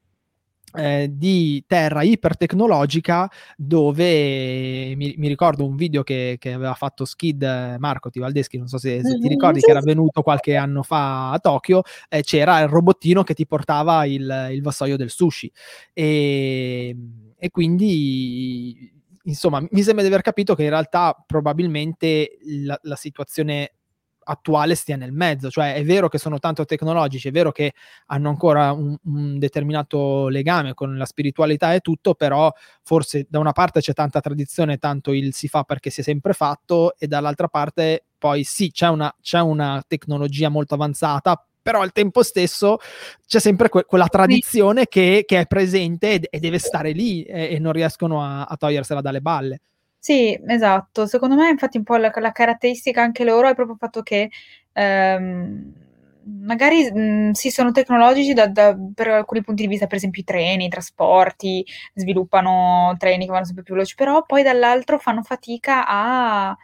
[0.77, 7.41] eh, di terra ipertecnologica dove mi, mi, ricordo un video che, che, aveva fatto Skid
[7.43, 9.29] eh, Marco Tivaldeschi, non so se, se ti mm-hmm.
[9.29, 13.47] ricordi, che era venuto qualche anno fa a Tokyo, eh, c'era il robottino che ti
[13.47, 15.49] portava il, il vassoio del sushi
[15.93, 16.93] e,
[17.37, 18.94] e quindi
[19.25, 23.71] insomma mi sembra di aver capito che in realtà probabilmente la, la situazione
[24.25, 27.73] attuale stia nel mezzo, cioè è vero che sono tanto tecnologici, è vero che
[28.07, 32.51] hanno ancora un, un, determinato legame con la spiritualità e tutto, però
[32.83, 36.33] forse da una parte c'è tanta tradizione, tanto il si fa perché si è sempre
[36.33, 41.91] fatto e dall'altra parte poi sì, c'è una, c'è una tecnologia molto avanzata, però al
[41.91, 42.77] tempo stesso
[43.25, 47.55] c'è sempre que- quella tradizione che, che, è presente e, e deve stare lì e,
[47.55, 49.61] e non riescono a, a togliersela dalle balle.
[49.97, 51.07] Sì, esatto.
[51.07, 54.29] Secondo me, infatti, un po' la, la caratteristica anche loro è proprio il fatto che
[54.73, 55.73] ehm,
[56.43, 60.25] magari mh, sì, sono tecnologici da, da, per alcuni punti di vista, per esempio i
[60.25, 65.87] treni, i trasporti, sviluppano treni che vanno sempre più veloci, però poi dall'altro fanno fatica
[65.87, 66.55] a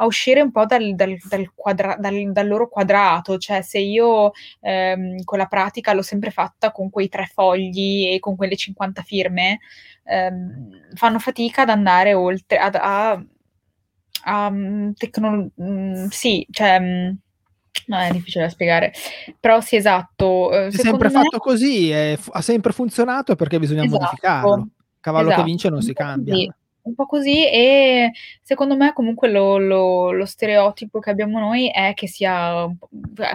[0.00, 4.30] a uscire un po' dal, dal, dal, quadra- dal, loro quadrato, cioè se io
[4.60, 9.02] ehm, con la pratica l'ho sempre fatta con quei tre fogli e con quelle 50
[9.02, 9.58] firme,
[10.04, 13.20] ehm, fanno fatica ad andare oltre, ad, a,
[14.24, 16.78] a mm, tecnologia, mm, sì, cioè...
[16.80, 17.10] Mm,
[17.86, 18.92] no, è difficile da spiegare,
[19.40, 20.52] però sì, esatto.
[20.52, 21.14] Eh, è sempre me...
[21.14, 24.00] fatto così, è, ha sempre funzionato perché bisogna esatto.
[24.00, 24.68] modificarlo.
[25.00, 25.42] Cavallo esatto.
[25.42, 26.34] che vince non si cambia.
[26.34, 26.52] Sì
[26.88, 28.12] un po' così e
[28.42, 32.66] secondo me comunque lo, lo, lo stereotipo che abbiamo noi è che sia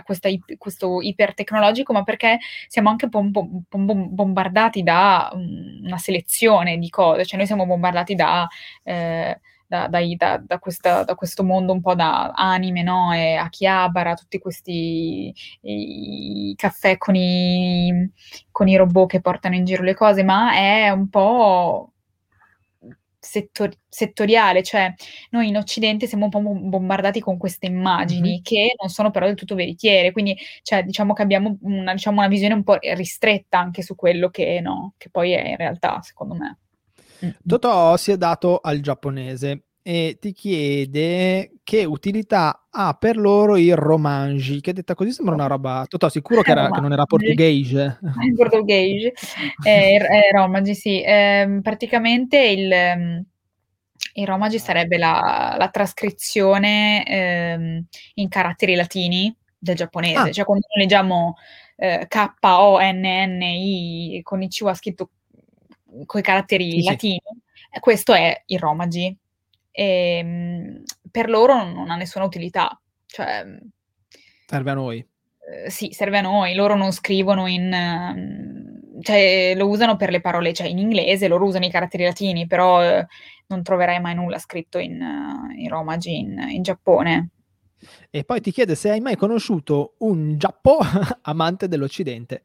[0.04, 7.26] questa, questo ipertecnologico, ma perché siamo anche un po', bombardati da una selezione di cose,
[7.26, 8.48] cioè noi siamo bombardati da...
[8.84, 9.40] Eh,
[9.74, 13.12] da, da, da, questa, da, questo mondo un po' da anime, no?
[13.14, 18.12] E Akihabara, tutti questi i caffè con i,
[18.52, 21.93] con i robot che portano in giro le cose, ma è un po'
[23.24, 24.94] settor- settoriale, cioè
[25.30, 28.42] noi in Occidente siamo un po' bombardati con queste immagini mm-hmm.
[28.42, 32.28] che non sono però del tutto veritiere, quindi cioè, diciamo che abbiamo una, diciamo, una
[32.28, 36.36] visione un po' ristretta anche su quello che, no, che poi è in realtà, secondo
[36.36, 36.58] me.
[37.46, 43.76] Totò si è dato al giapponese e ti chiede che utilità ha per loro il
[43.76, 45.86] romangi, che detta così sembra una roba...
[45.88, 48.00] Totò, sicuro che, era, che non era portoghese?
[48.24, 49.12] In portoghese,
[49.66, 51.02] eh, eh, romangi sì.
[51.02, 53.26] Eh, praticamente il, ehm,
[54.14, 60.32] il romangi sarebbe la, la trascrizione ehm, in caratteri latini del giapponese, ah.
[60.32, 61.36] cioè quando noi leggiamo
[61.76, 65.10] eh, K-O-N-N-I con il Chiwa scritto
[66.06, 67.80] con i caratteri sì, latini, sì.
[67.80, 69.16] questo è il romangi
[69.76, 72.80] e ehm, per loro non ha nessuna utilità.
[73.06, 73.44] Cioè,
[74.46, 75.00] serve a noi.
[75.00, 76.54] Eh, sì, serve a noi.
[76.54, 78.80] Loro non scrivono in...
[79.02, 82.84] cioè, lo usano per le parole, cioè in inglese, loro usano i caratteri latini, però
[82.84, 83.06] eh,
[83.48, 85.04] non troverai mai nulla scritto in,
[85.58, 87.30] in Romaji in, in Giappone.
[88.10, 90.78] E poi ti chiede se hai mai conosciuto un Giappo
[91.24, 92.44] amante dell'Occidente.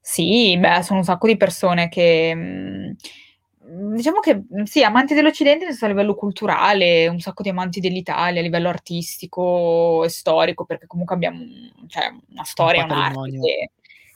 [0.00, 2.96] Sì, beh, sono un sacco di persone che...
[3.64, 8.40] Mm, diciamo che mhmm, sì, amanti dell'Occidente a livello culturale, un sacco di amanti dell'Italia
[8.40, 11.38] a livello artistico e storico, perché comunque abbiamo
[11.86, 13.70] cioè, una storia, un un'arte che,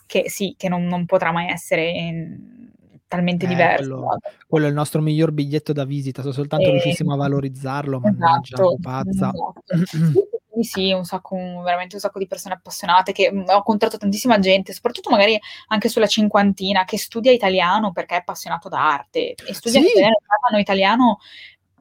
[0.07, 2.70] che, sì, che non, non, potrà mai essere in,
[3.07, 3.84] talmente eh, diversa.
[3.84, 4.18] Quello,
[4.49, 8.57] quello, è il nostro miglior biglietto da visita, se soltanto eh, riuscissimo a valorizzarlo, mannaggia,
[8.57, 9.32] esatto, pazza.
[9.68, 10.28] Esatto.
[10.57, 14.72] Quindi sì, un sacco, veramente un sacco di persone appassionate che ho incontrato tantissima gente,
[14.72, 15.38] soprattutto magari
[15.68, 19.86] anche sulla cinquantina, che studia italiano perché è appassionato d'arte e studia sì.
[19.88, 20.16] italiano,
[20.59, 21.18] italiano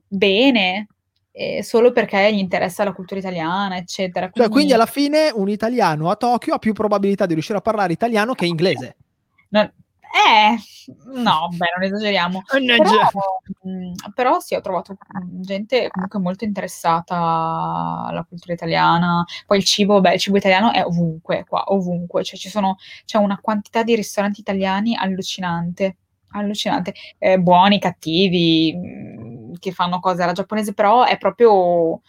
[0.05, 0.87] bene,
[1.31, 4.29] eh, solo perché gli interessa la cultura italiana, eccetera.
[4.29, 4.39] Quindi...
[4.41, 7.93] Cioè, quindi alla fine un italiano a Tokyo ha più probabilità di riuscire a parlare
[7.93, 8.97] italiano che inglese.
[9.49, 9.71] No,
[10.15, 10.57] eh,
[11.21, 12.41] no, beh, non esageriamo.
[12.47, 13.09] Però,
[13.63, 14.95] mh, però, sì, ho trovato
[15.41, 17.15] gente comunque molto interessata
[18.07, 19.25] alla cultura italiana.
[19.45, 22.23] Poi il cibo, beh, il cibo italiano è ovunque, qua, ovunque.
[22.23, 25.97] Cioè, ci sono, c'è una quantità di ristoranti italiani allucinante,
[26.31, 26.93] allucinante.
[27.17, 32.01] Eh, buoni, cattivi, mh, che fanno cose alla giapponese, però è proprio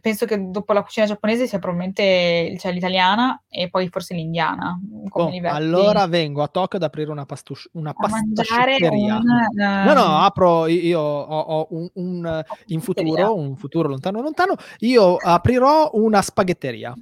[0.00, 4.78] penso che dopo la cucina giapponese sia probabilmente cioè, l'italiana e poi forse l'indiana.
[5.10, 9.16] Oh, allora vengo a Tokyo ad aprire una, pastus- una pastasciuccheria.
[9.16, 14.54] Un, no, no, apro, io ho, ho un, un, in futuro, un futuro lontano lontano,
[14.78, 16.94] io aprirò una spaghetteria.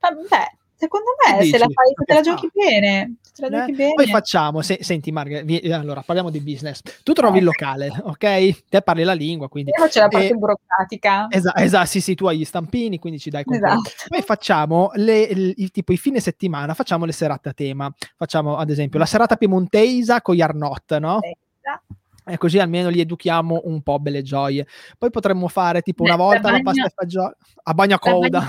[0.00, 3.72] Beh, Secondo me, se, la fai, se te la giochi bene, la eh?
[3.72, 3.94] bene.
[3.94, 6.82] Poi facciamo, se, senti Marghe, allora parliamo di business.
[7.02, 8.68] Tu trovi il locale, ok?
[8.68, 9.72] Te parli la lingua, quindi...
[9.76, 11.26] Io faccio la parte eh, burocratica.
[11.30, 13.80] Esatto, esa, sì, sì, tu hai gli stampini, quindi ci dai controllo.
[13.84, 14.04] Esatto.
[14.06, 17.92] Poi facciamo le, il, tipo i fine settimana, facciamo le serate a tema.
[18.16, 21.18] Facciamo ad esempio la serata piemontesa con gli Arnott, no?
[21.22, 21.96] Esatto
[22.28, 24.66] e così almeno li educhiamo un po' belle gioie.
[24.96, 26.60] Poi potremmo fare tipo una volta la, bagna...
[26.60, 28.48] la pasta e fagioli a bagna cauda.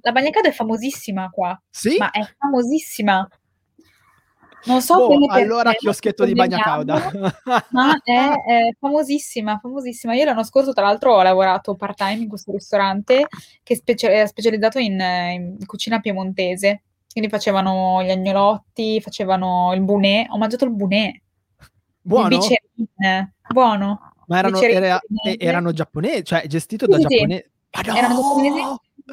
[0.00, 1.60] La bagna cauda è famosissima qua.
[1.70, 1.96] Sì?
[1.98, 3.28] Ma è famosissima.
[4.64, 7.10] Non so boh, bene allora chioschetto di bagna cauda.
[7.70, 10.14] ma è, è, famosissima, famosissima.
[10.14, 13.26] Io l'anno scorso, tra l'altro, ho lavorato part-time in questo ristorante
[13.62, 16.82] che è specializzato in, in cucina piemontese.
[17.10, 20.26] Quindi facevano gli agnolotti, facevano il bunè.
[20.28, 21.12] Ho mangiato il bunè.
[22.02, 22.40] Buono?
[23.48, 24.12] Buono.
[24.26, 25.00] Ma erano, era,
[25.38, 27.44] erano giapponesi, cioè gestito da sì, giapponesi.
[27.70, 27.94] No!
[27.96, 28.62] Erano giapponesi,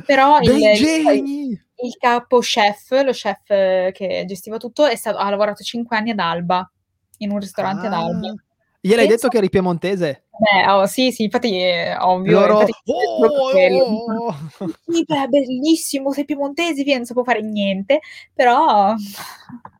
[0.05, 5.97] però il, il, il, capo chef, lo chef che gestiva tutto, stato, ha lavorato cinque
[5.97, 6.69] anni ad Alba,
[7.17, 7.89] in un ristorante ah.
[7.89, 8.33] ad Alba.
[8.81, 9.15] Gliel'hai Penso...
[9.15, 10.23] detto che eri piemontese?
[10.39, 12.39] Beh, oh, sì, sì, infatti è ovvio.
[12.39, 12.61] Loro...
[12.61, 17.99] Infatti, oh, oh, Sì, beh, bellissimo, sei piemontese, via, non si può fare niente,
[18.33, 18.95] però...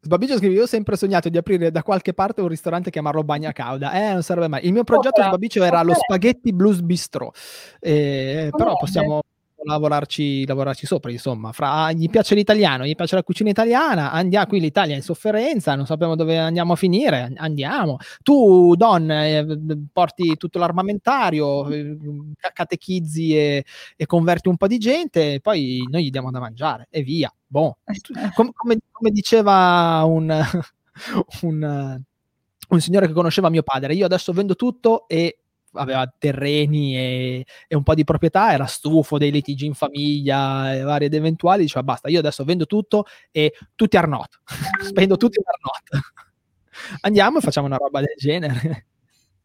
[0.00, 3.24] Sbabiggio scrive: Io ho sempre sognato di aprire da qualche parte un ristorante e chiamarlo
[3.24, 3.92] Bagna Cauda.
[3.92, 4.66] Eh, non serve mai.
[4.66, 7.32] Il mio progetto Sbabiggio era lo Spaghetti Blues Bistro.
[7.80, 9.22] Eh, però possiamo
[9.64, 11.52] lavorarci, lavorarci sopra, insomma.
[11.52, 15.74] Fra, gli piace l'italiano, gli piace la cucina italiana, andiamo qui l'Italia è in sofferenza,
[15.74, 17.98] non sappiamo dove andiamo a finire, andiamo.
[18.22, 19.46] Tu, Don, eh,
[19.92, 21.96] porti tutto l'armamentario, eh,
[22.52, 23.64] catechizzi e,
[23.96, 27.32] e, converti un po' di gente, poi noi gli diamo da mangiare e via.
[27.46, 27.72] Bon.
[28.34, 30.32] Com- come, come, diceva un,
[31.42, 32.02] un,
[32.68, 35.38] un signore che conosceva mio padre, io adesso vendo tutto e
[35.74, 40.82] aveva terreni e, e, un po' di proprietà, era stufo dei litigi in famiglia e
[40.82, 44.40] vari ed eventuali, diceva basta, io adesso vendo tutto e tutti Arnott,
[44.82, 46.06] spendo tutti in Arnott.
[47.02, 48.86] Andiamo e facciamo una roba del genere.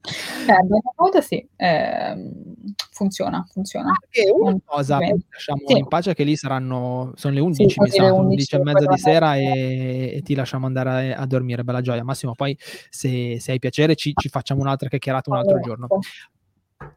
[0.02, 2.32] Eh, una volta sì, eh,
[2.92, 3.92] funziona, funziona.
[4.10, 5.78] E una cosa, lasciamo sì.
[5.78, 8.98] in pace che lì saranno, sono le 11, sì, mi sa, 11 e mezza di
[8.98, 12.04] sera e, e, ti lasciamo andare a, a, dormire, bella gioia.
[12.04, 12.58] Massimo, poi
[12.90, 15.88] se, se hai piacere ci, ci, facciamo un'altra chiacchierata un altro oh, giorno.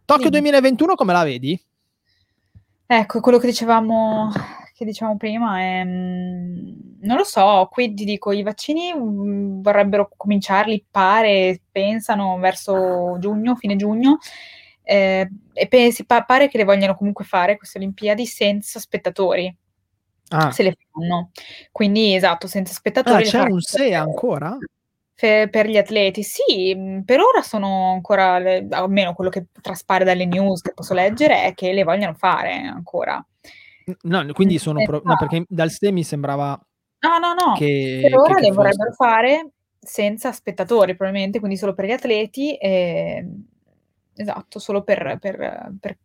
[0.04, 0.30] Tokyo sì.
[0.30, 1.60] 2021 come la vedi?
[2.86, 4.30] Ecco, quello che dicevamo
[4.82, 6.68] che dicevamo prima è, mm,
[7.00, 13.54] non lo so, qui ti dico, i vaccini mm, vorrebbero cominciarli, pare, pensano verso giugno,
[13.56, 14.18] fine giugno,
[14.82, 19.54] eh, e pensi, pa- pare che le vogliano comunque fare queste Olimpiadi senza spettatori.
[20.28, 20.50] Ah.
[20.50, 21.30] Se le fanno.
[21.70, 23.22] Quindi, esatto, senza spettatori.
[23.22, 24.56] Ah, c'è un se ancora?
[25.14, 28.36] Per, per, gli atleti, sì, mm, per ora sono ancora,
[28.70, 33.24] almeno quello che traspare dalle news che posso leggere è che le vogliono fare ancora.
[34.02, 36.60] No, quindi sono pro- no, perché dal STE mi sembrava
[37.02, 37.54] No, no, no.
[37.54, 42.56] Che, per ora che, le vorrebbero fare senza spettatori, probabilmente, quindi solo per gli atleti.
[42.56, 43.26] E...
[44.14, 45.98] Esatto, solo per, per, per,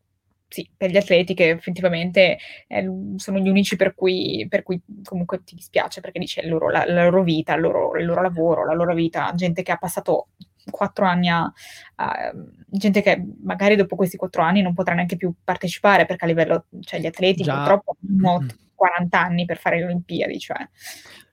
[0.48, 5.44] sì, per, gli atleti che effettivamente eh, sono gli unici per cui, per cui, comunque
[5.44, 8.74] ti dispiace perché dice loro, la, la, loro vita, il loro, il loro lavoro, la
[8.74, 10.30] loro vita, gente che ha passato
[10.70, 11.52] quattro anni a,
[11.96, 12.32] a,
[12.68, 16.66] gente che magari dopo questi quattro anni non potrà neanche più partecipare perché a livello,
[16.82, 17.56] cioè gli atleti Già.
[17.56, 18.48] purtroppo hanno mm.
[18.76, 20.68] 40 anni per fare le Olimpiadi, cioè.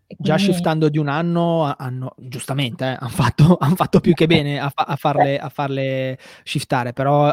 [0.06, 0.24] Quindi...
[0.24, 4.58] Già shiftando di un anno, hanno, giustamente, eh, hanno, fatto, han fatto, più che bene
[4.58, 7.32] a, a, farle, a farle shiftare, però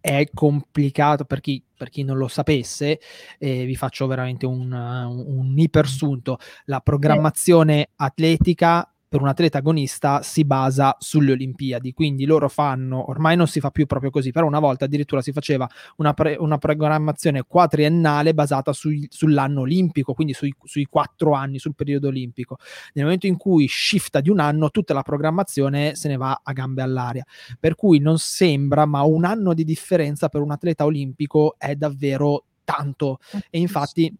[0.00, 2.98] è complicato per chi, per chi, non lo sapesse,
[3.38, 6.38] eh, vi faccio veramente un, un, un ipersunto.
[6.64, 13.36] La programmazione atletica per un atleta agonista si basa sulle Olimpiadi, quindi loro fanno, ormai
[13.36, 16.56] non si fa più proprio così, però una volta addirittura si faceva una, pre, una
[16.56, 22.56] programmazione quadriennale basata sui, sull'anno olimpico, quindi sui, sui quattro anni, sul periodo olimpico.
[22.94, 26.52] Nel momento in cui shifta di un anno, tutta la programmazione se ne va a
[26.52, 27.26] gambe all'aria,
[27.60, 32.44] per cui non sembra, ma un anno di differenza per un atleta olimpico è davvero
[32.64, 33.18] tanto.
[33.50, 34.14] E infatti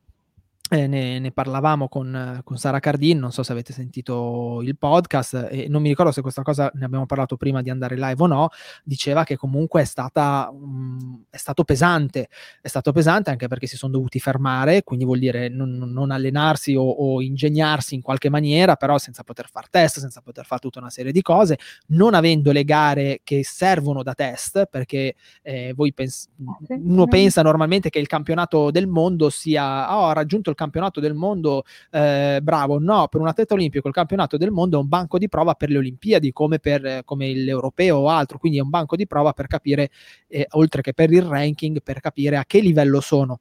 [0.72, 5.48] eh, ne, ne, parlavamo con, con, Sara Cardin, non so se avete sentito il podcast
[5.50, 8.26] e non mi ricordo se questa cosa ne abbiamo parlato prima di andare live o
[8.26, 8.48] no,
[8.82, 12.30] diceva che comunque è, stata, um, è stato pesante,
[12.62, 16.74] è stato pesante anche perché si sono dovuti fermare, quindi vuol dire non, non allenarsi
[16.74, 20.78] o, o, ingegnarsi in qualche maniera, però senza poter fare test, senza poter fare tutta
[20.78, 21.58] una serie di cose,
[21.88, 26.30] non avendo le gare che servono da test, perché eh, voi pens-
[26.68, 31.14] uno pensa normalmente che il campionato del mondo sia, oh, ha raggiunto il campionato del
[31.14, 35.18] mondo, eh, bravo, no, per un atleta olimpico il campionato del mondo è un banco
[35.18, 38.96] di prova per le Olimpiadi, come, per, come l'europeo o altro, quindi è un banco
[38.96, 39.90] di prova per capire,
[40.28, 43.40] eh, oltre che per il ranking, per capire a che livello sono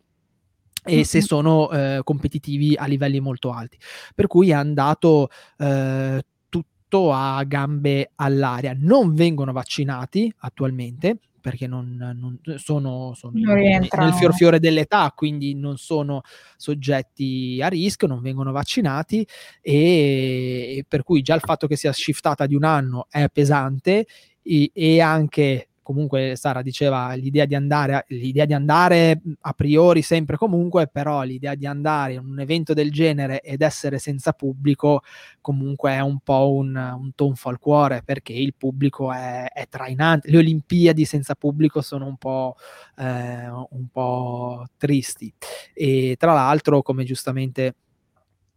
[0.84, 3.78] e se sono eh, competitivi a livelli molto alti.
[4.16, 8.76] Per cui è andato eh, tutto a gambe all'aria.
[8.76, 15.56] Non vengono vaccinati attualmente perché non, non sono, sono non nel fior fiore dell'età, quindi
[15.56, 16.22] non sono
[16.56, 19.28] soggetti a rischio, non vengono vaccinati
[19.62, 24.06] e, e per cui già il fatto che sia shiftata di un anno è pesante
[24.42, 30.38] e, e anche comunque Sara diceva l'idea di andare, l'idea di andare a priori sempre
[30.38, 35.02] comunque, però l'idea di andare in un evento del genere ed essere senza pubblico
[35.42, 40.32] comunque è un po' un, un tonfo al cuore perché il pubblico è, è, trainante.
[40.32, 42.56] Le Olimpiadi senza pubblico sono un po',
[42.98, 45.34] eh, un po' tristi.
[45.74, 47.76] E tra l'altro, come giustamente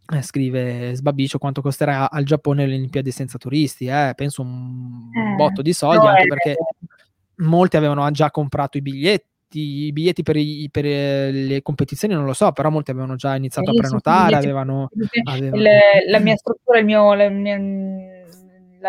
[0.07, 4.13] eh, scrive Sbabicio quanto costerà al Giappone le Olimpiadi senza turisti eh?
[4.15, 6.55] penso un eh, botto di soldi anche perché
[7.37, 12.33] molti avevano già comprato i biglietti i biglietti per, i, per, le competizioni non lo
[12.33, 14.89] so, però molti avevano già iniziato a prenotare, avevano,
[15.23, 15.61] avevano...
[15.61, 15.79] Le,
[16.09, 17.57] la mia struttura, il mio, la mia,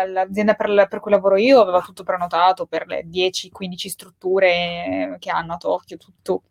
[0.05, 5.53] l'azienda per, per, cui lavoro io aveva tutto prenotato per le 10-15 strutture che hanno
[5.53, 6.43] a Tokyo, tutto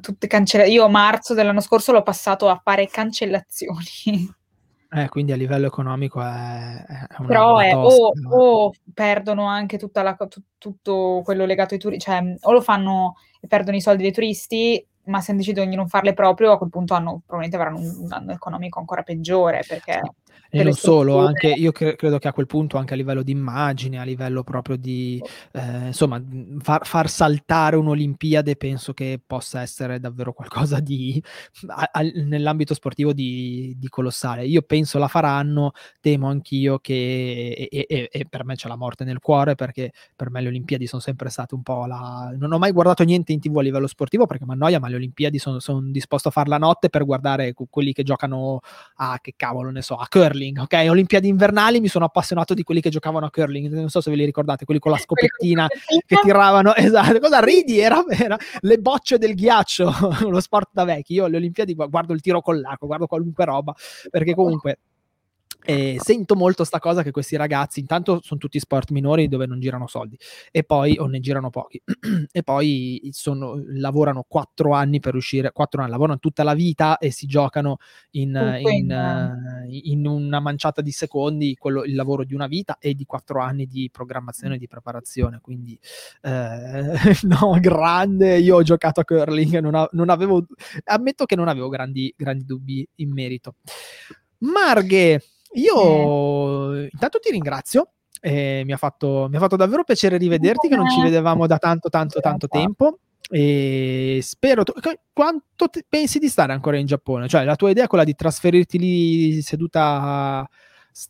[0.00, 0.70] tutte cancellate.
[0.70, 4.32] Io a marzo dell'anno scorso l'ho passato a fare cancellazioni.
[4.94, 10.02] Eh, quindi a livello economico è, è una Però è, o, o, perdono anche tutta
[10.02, 14.04] la, t- tutto quello legato ai turisti, cioè o lo fanno e perdono i soldi
[14.04, 17.78] dei turisti, ma se decidono di non farle proprio, a quel punto hanno, probabilmente avranno
[17.78, 19.64] un danno economico ancora peggiore.
[19.66, 20.00] Perché
[20.54, 23.32] e non solo, anche, io cre- credo che a quel punto anche a livello di
[23.32, 25.20] immagine, a livello proprio di,
[25.52, 26.22] eh, insomma,
[26.60, 31.20] far, far, saltare un'Olimpiade penso che possa essere davvero qualcosa di,
[31.66, 34.46] a, a, nell'ambito sportivo di, di, colossale.
[34.46, 39.02] Io penso la faranno, temo anch'io che, e, e, e, per me c'è la morte
[39.02, 42.32] nel cuore perché per me le Olimpiadi sono sempre state un po' la...
[42.36, 44.96] Non ho mai guardato niente in tv a livello sportivo perché mi annoia, ma le
[44.96, 48.60] Olimpiadi sono, sono disposto a fare la notte per guardare quelli che giocano
[48.96, 50.86] a, che cavolo ne so, a curling curling, ok?
[50.88, 54.16] Olimpiadi invernali mi sono appassionato di quelli che giocavano a curling, non so se ve
[54.16, 57.78] li ricordate, quelli con la scopettina che tiravano, esatto, cosa ridi?
[57.78, 59.92] Era, era le bocce del ghiaccio,
[60.28, 61.14] lo sport da vecchi.
[61.14, 63.74] Io alle Olimpiadi guardo il tiro con l'arco, guardo qualunque roba,
[64.10, 64.78] perché comunque
[65.64, 69.60] e sento molto sta cosa che questi ragazzi, intanto sono tutti sport minori dove non
[69.60, 70.18] girano soldi,
[70.50, 71.82] e poi o ne girano pochi,
[72.30, 77.10] e poi sono, lavorano quattro anni per uscire, quattro anni, lavorano tutta la vita e
[77.10, 77.78] si giocano
[78.12, 83.04] in, in, in una manciata di secondi quello, il lavoro di una vita e di
[83.04, 85.38] quattro anni di programmazione e di preparazione.
[85.40, 85.78] Quindi,
[86.22, 86.92] eh,
[87.22, 88.38] no, grande.
[88.38, 90.46] Io ho giocato a curling, non, a, non avevo,
[90.84, 93.56] ammetto che non avevo grandi, grandi dubbi in merito.
[94.38, 95.22] Marghe,
[95.54, 96.88] io eh.
[96.90, 97.88] intanto ti ringrazio.
[98.20, 101.58] Eh, mi, ha fatto, mi, ha fatto, davvero piacere rivederti, che non ci vedevamo da
[101.58, 102.98] tanto, tanto, tanto tempo.
[103.28, 104.64] E spero.
[104.64, 104.72] Tu,
[105.12, 107.28] quanto pensi di stare ancora in Giappone?
[107.28, 110.48] Cioè, la tua idea è quella di trasferirti lì seduta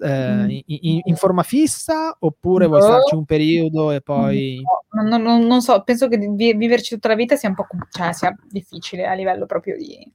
[0.01, 0.49] eh, mm.
[0.67, 4.61] in, in, forma fissa oppure vuoi starci un periodo e poi.
[4.91, 8.35] No, no, non so, penso che viverci tutta la vita sia un po' cioè, sia
[8.49, 10.11] difficile a livello proprio di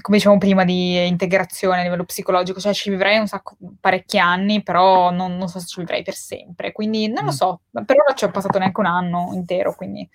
[0.00, 4.62] come dicevamo prima, di integrazione a livello psicologico, cioè ci vivrei un sacco, parecchi anni,
[4.62, 7.34] però non, non so se ci vivrei per sempre, quindi non lo mm.
[7.34, 10.08] so, per ora ci ho passato neanche un anno intero, quindi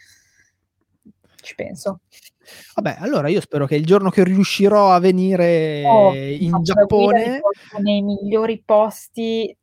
[1.42, 2.02] ci penso.
[2.76, 7.42] Vabbè, allora io spero che il giorno che riuscirò a venire oh, in Giappone...
[7.80, 9.56] Nei migliori posti...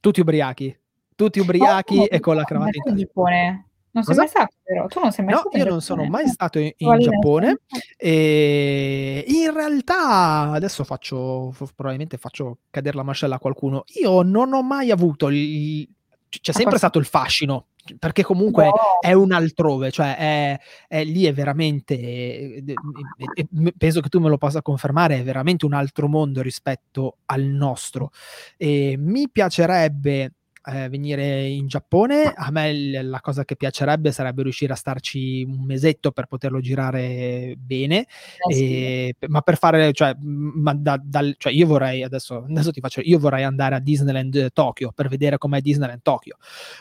[0.00, 0.76] Tutti ubriachi,
[1.14, 3.69] tutti ubriachi oh, e con la cravatta in Giappone.
[3.92, 4.86] Non sei mai stato, vero?
[4.86, 5.56] Tu non sei mai no, stato?
[5.56, 7.60] io non sono mai stato in, in Giappone.
[7.96, 13.84] E in realtà adesso faccio, probabilmente faccio cadere la mascella a qualcuno.
[14.00, 15.88] Io non ho mai avuto il.
[16.28, 17.66] C'è sempre stato il fascino,
[17.98, 18.74] perché comunque no.
[19.00, 24.38] è un altrove, cioè è, è lì è veramente, è, penso che tu me lo
[24.38, 28.12] possa confermare, è veramente un altro mondo rispetto al nostro.
[28.56, 30.34] E mi piacerebbe
[30.64, 32.32] eh, venire in Giappone.
[32.34, 36.60] A me l- la cosa che piacerebbe sarebbe riuscire a starci un mesetto per poterlo
[36.60, 38.06] girare bene,
[38.48, 38.64] eh sì.
[38.64, 43.00] e, ma per fare, cioè, ma da, dal, cioè io vorrei, adesso, adesso ti faccio,
[43.02, 46.36] io vorrei andare a Disneyland Tokyo per vedere com'è Disneyland Tokyo,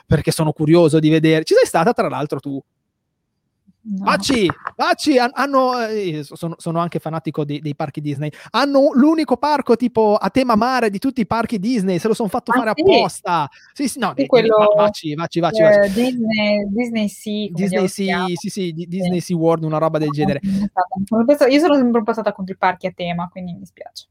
[0.06, 1.44] perché sono curioso di vedere.
[1.44, 2.62] Ci sei stata tra l'altro tu?
[3.92, 4.04] No.
[4.04, 8.32] Baci, baci, hanno, eh, sono, sono, anche fanatico dei, dei, parchi Disney.
[8.52, 11.98] Hanno l'unico parco tipo a tema mare di tutti i parchi Disney.
[11.98, 12.82] Se lo sono fatto ah, fare sì.
[12.82, 13.50] apposta.
[13.74, 15.80] Sì, sì, no, sì, quello, baci, baci, baci, baci.
[15.80, 20.40] Eh, Disney, Disney Sea, Disney Sea, sì, sì, Disney Sea World, una roba del genere.
[20.44, 24.08] Io sono sempre passata contro i parchi a tema, quindi mi spiace.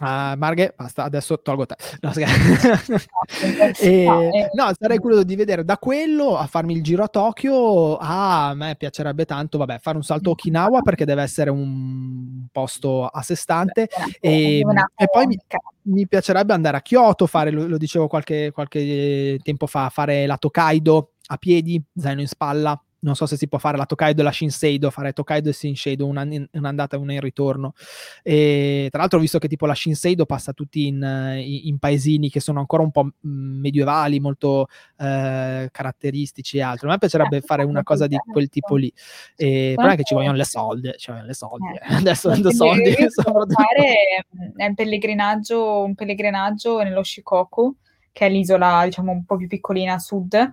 [0.00, 1.76] Uh, Marghe, basta, adesso tolgo te.
[2.00, 2.12] No,
[3.80, 4.50] e, eh.
[4.54, 7.96] no, sarei curioso di vedere da quello a farmi il giro a Tokyo.
[7.96, 12.46] Ah, a me piacerebbe tanto, vabbè, fare un salto a Okinawa perché deve essere un
[12.52, 13.88] posto a sé stante.
[14.20, 15.38] E, e poi mi,
[15.82, 20.36] mi, piacerebbe andare a Kyoto, fare, lo, lo dicevo qualche, qualche tempo fa, fare la
[20.36, 24.24] Tokaido a piedi, zaino in spalla, non so se si può fare la Tokaido e
[24.24, 27.74] la Shinseido, fare Tokaido e in, un'andata e una in ritorno.
[28.22, 32.30] E, tra l'altro ho visto che tipo la Shinseido passa tutti in, in, in paesini
[32.30, 36.88] che sono ancora un po' medievali, molto eh, caratteristici e altro.
[36.88, 38.92] A me piacerebbe eh, fare una cosa di quel tipo lì.
[39.36, 41.66] E, però è che ci vogliono le soldi, ci vogliono le soldi.
[41.66, 41.94] Eh.
[41.94, 42.94] Adesso hanno soldi.
[43.48, 44.24] Fare
[44.56, 47.74] è un pellegrinaggio, un pellegrinaggio nello Shikoku,
[48.12, 50.48] che è l'isola diciamo un po' più piccolina a sud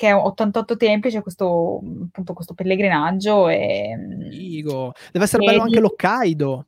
[0.00, 3.48] che è 88 templi, c'è questo, appunto, questo pellegrinaggio.
[3.48, 3.98] E,
[4.30, 4.94] Figo.
[5.12, 6.66] Deve essere e, bello anche l'Hokkaido.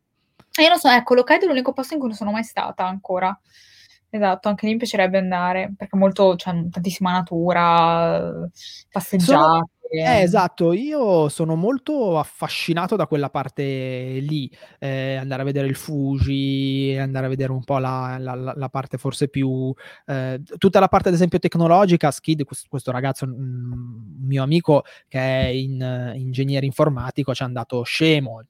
[0.60, 3.34] Io lo so, ecco, l'Hokkaido è l'unico posto in cui non sono mai stata ancora.
[4.10, 8.50] Esatto, anche lì mi piacerebbe andare, perché molto, c'è tantissima natura,
[8.90, 9.32] passeggiate.
[9.32, 9.68] Sono,
[10.00, 15.74] eh, esatto, io sono molto affascinato da quella parte lì, eh, andare a vedere il
[15.74, 19.72] Fuji, andare a vedere un po' la, la, la parte forse più...
[20.06, 25.18] Eh, tutta la parte ad esempio tecnologica, Skid, questo, questo ragazzo, un mio amico che
[25.18, 28.44] è in, ingegnere informatico, ci è andato scemo, è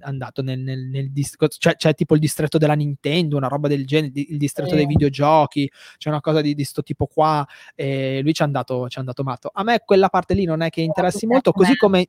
[0.00, 3.86] andato nel, nel, nel distretto, cioè, c'è tipo il distretto della Nintendo, una roba del
[3.86, 7.46] genere, il distretto dei videogiochi, c'è una cosa di, di sto tipo qua,
[7.76, 9.50] lui ci è andato, ci è andato matto.
[9.52, 12.08] A me quella parte lì non è è che interessi molto, così come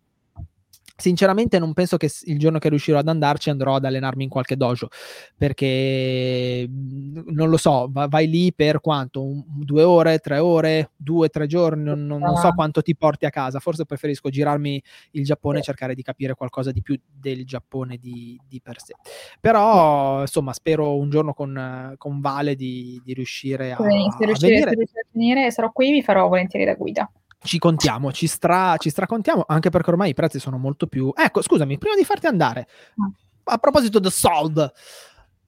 [0.98, 4.56] Sinceramente non penso che il giorno che riuscirò ad andarci andrò ad allenarmi in qualche
[4.56, 4.88] dojo,
[5.36, 9.22] perché mhmm, non lo so, vai lì per quanto?
[9.22, 13.30] Un, due ore, tre ore, due, tre giorni, non, non, so quanto ti porti a
[13.30, 14.82] casa, forse preferisco girarmi
[15.12, 18.94] il Giappone e cercare di capire qualcosa di più del Giappone di, di per sé.
[19.42, 24.66] Però insomma spero un giorno con, con Vale di, di riuscire a, se riuscire, a
[24.66, 24.86] venire.
[24.86, 27.12] Se a venire sarò qui vi farò volentieri da guida
[27.46, 31.14] ci contiamo, ci, stra, ci stracontiamo, anche perché ormai i prezzi sono molto più...
[31.16, 32.68] Ecco, scusami, prima di farti andare,
[33.02, 33.08] mm.
[33.46, 34.72] a proposito del Sold,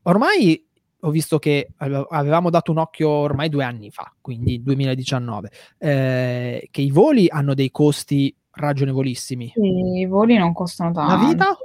[0.04, 0.64] ormai
[1.02, 6.82] ho visto che avevamo dato un occhio ormai due anni fa, quindi 2019, eh, che
[6.82, 9.52] i voli hanno dei costi ragionevolissimi.
[9.54, 11.16] Sì, I voli non costano tanto.
[11.16, 11.58] La vita?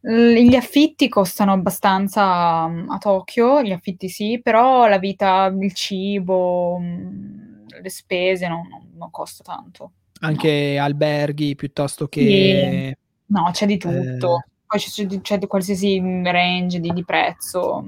[0.00, 6.78] Gli affitti costano abbastanza mm, a Tokyo, gli affitti sì, però la vita, il cibo
[6.80, 7.45] mm,
[7.80, 9.92] le spese non, non, non costa tanto.
[10.20, 10.84] Anche no.
[10.84, 12.96] alberghi piuttosto che...
[12.96, 13.04] Sì.
[13.32, 14.36] No, c'è di tutto.
[14.36, 14.50] Eh...
[14.66, 17.84] Poi c'è, c'è, di qualsiasi range di, di prezzo.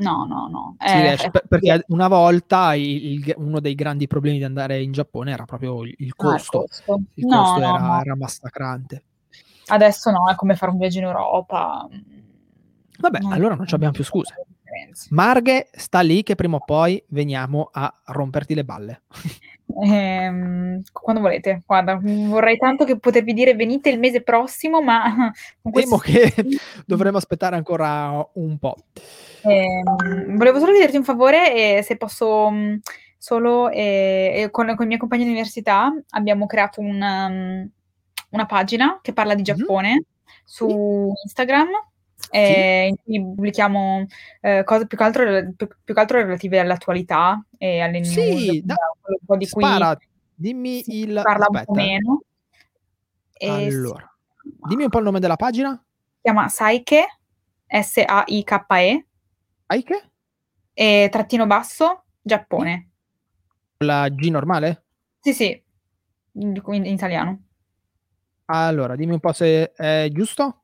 [0.00, 0.76] No, no, no.
[0.78, 4.92] Sì, eh, riesce, per, perché una volta il, uno dei grandi problemi di andare in
[4.92, 6.60] Giappone era proprio il, costo.
[6.60, 8.00] Ah, il costo, il no, costo no, era, no.
[8.00, 9.04] era, massacrante.
[9.66, 11.86] Adesso no, è come fare un viaggio in Europa.
[12.98, 14.34] Vabbè, allora non abbiamo più scuse.
[15.10, 19.02] Marghe sta lì che prima o poi veniamo a romperti le balle.
[19.82, 25.32] Eh, quando volete, guarda, vorrei tanto che potervi dire venite il mese prossimo, ma
[25.72, 26.32] temo che
[26.86, 28.76] dovremo aspettare ancora un po'.
[29.42, 29.82] Eh,
[30.36, 32.76] volevo solo chiederti un favore, eh, se posso mm,
[33.16, 37.70] solo eh, con, con, i miei compagni di università abbiamo creato un, um,
[38.30, 40.00] una pagina che parla di Giappone mm-hmm.
[40.44, 41.68] su Instagram
[42.30, 44.06] eh, in cui pubblichiamo
[44.40, 45.24] eh, cose più che, altro,
[45.56, 49.96] più, più che, altro, relative all'attualità e alle news, sì, da, un po' di spara,
[49.96, 51.20] cui dimmi il...
[51.22, 51.58] parla aspetta.
[51.58, 52.22] un po' meno.
[53.40, 54.16] allora,
[54.68, 55.72] dimmi un po' il nome della pagina.
[55.72, 57.18] Si chiama Saike,
[57.66, 59.06] S-A-I-K-E.
[59.66, 60.10] Saike?
[60.72, 62.90] E trattino basso, Giappone.
[63.78, 64.84] La G normale?
[65.20, 65.62] Sì, sì,
[66.32, 67.42] in, in italiano.
[68.46, 70.62] Allora, dimmi un po' se è giusto.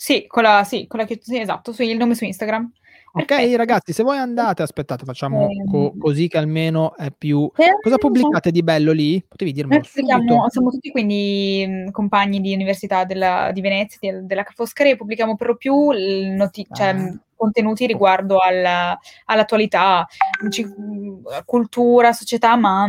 [0.00, 2.70] Sì, con la, sì, con la sì, esatto, su, il nome su Instagram.
[3.14, 3.56] Ok, Perfetto.
[3.56, 7.50] ragazzi, se voi andate, aspettate, facciamo eh, co- così che almeno è più.
[7.56, 9.20] Eh, Cosa pubblicate di bello lì?
[9.26, 10.48] Potevi dirmelo subito.
[10.50, 14.96] Siamo tutti quindi mh, compagni di università della, di Venezia, di, della Ca' Foscari, e
[14.96, 16.74] pubblichiamo per lo più noti- ah.
[16.76, 16.96] cioè,
[17.34, 20.06] contenuti riguardo alla, all'attualità,
[20.48, 22.88] c- cultura, società, ma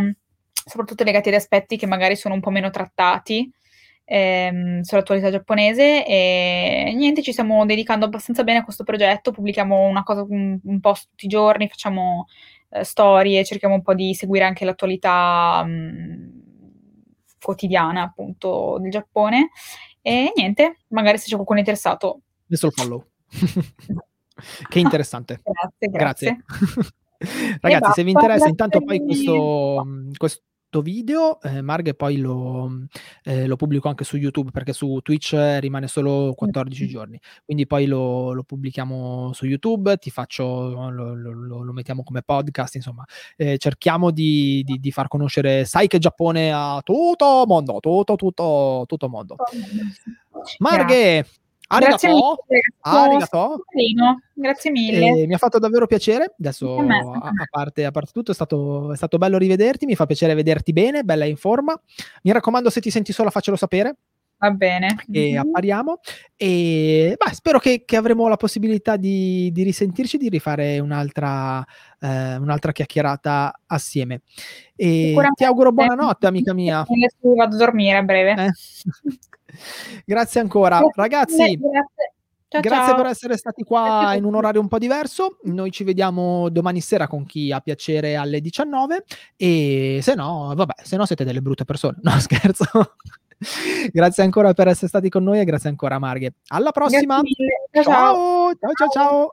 [0.53, 3.51] soprattutto legati ad aspetti che magari sono un po' meno trattati
[4.10, 10.03] ehm, sull'attualità giapponese e niente, ci stiamo dedicando abbastanza bene a questo progetto, pubblichiamo una
[10.03, 12.26] cosa, un, un post tutti i giorni, facciamo
[12.70, 16.28] eh, storie, cerchiamo un po' di seguire anche l'attualità mh, mm,
[17.39, 19.49] quotidiana appunto del Giappone
[20.01, 22.22] e niente, magari se c'è qualcuno interessato.
[22.47, 23.05] Messo il follow.
[24.70, 25.39] che interessante.
[25.43, 26.38] grazie, grazie.
[26.45, 26.93] grazie.
[27.62, 29.86] Ragazzi, se vi interessa, intanto poi questo,
[30.16, 30.49] questo formato
[30.82, 32.86] video, eh, Marghe poi lo,
[33.24, 37.88] eh, lo, pubblico anche su YouTube perché su Twitch rimane solo 14 giorni, quindi poi
[37.88, 43.03] lo, lo pubblichiamo su YouTube, ti faccio, lo, lo mettiamo come podcast, insomma,
[43.36, 48.84] eh, cerchiamo di, di, di, far conoscere, sai che Giappone ha tutto mondo, tutto, tutto,
[48.88, 49.36] tutto mondo.
[50.59, 51.26] Marghe!
[51.78, 53.63] Grazie mille, arigato.
[54.34, 55.22] Grazie mille.
[55.22, 56.34] Eh, mi ha fatto davvero piacere.
[56.38, 59.86] Adesso, a, a, parte, a parte, tutto, è stato, è stato, bello rivederti.
[59.86, 61.80] Mi fa piacere vederti bene, bella in forma.
[62.24, 63.95] Mi raccomando, se ti senti sola, faccelo sapere.
[64.39, 64.95] Va bene.
[65.11, 65.38] E mm-hmm.
[65.38, 65.99] appariamo.
[66.36, 71.63] E beh, spero che, che, avremo la possibilità di, di risentirci, di rifare un'altra,
[71.99, 74.22] eh, un'altra chiacchierata assieme.
[74.76, 76.84] E ti auguro buonanotte, amica mia.
[76.88, 78.45] Vado a dormire a breve.
[78.45, 78.51] Eh?
[80.06, 80.82] Grazie ancora.
[80.95, 82.14] Ragazzi, grazie.
[82.50, 82.95] Ciao, Grazie ciao.
[82.95, 85.38] per essere stati qua in un orario un po' diverso.
[85.43, 89.04] Noi ci vediamo domani sera con chi ha piacere alle 19
[89.36, 91.97] e se no, vabbè, se no siete delle brutte persone.
[92.02, 92.66] No, scherzo.
[93.91, 96.38] grazie ancora per essere stati con noi e grazie ancora Marghe.
[96.47, 97.22] Alla prossima.
[97.72, 98.89] Ciao ciao ciao ciao.
[98.89, 99.32] ciao.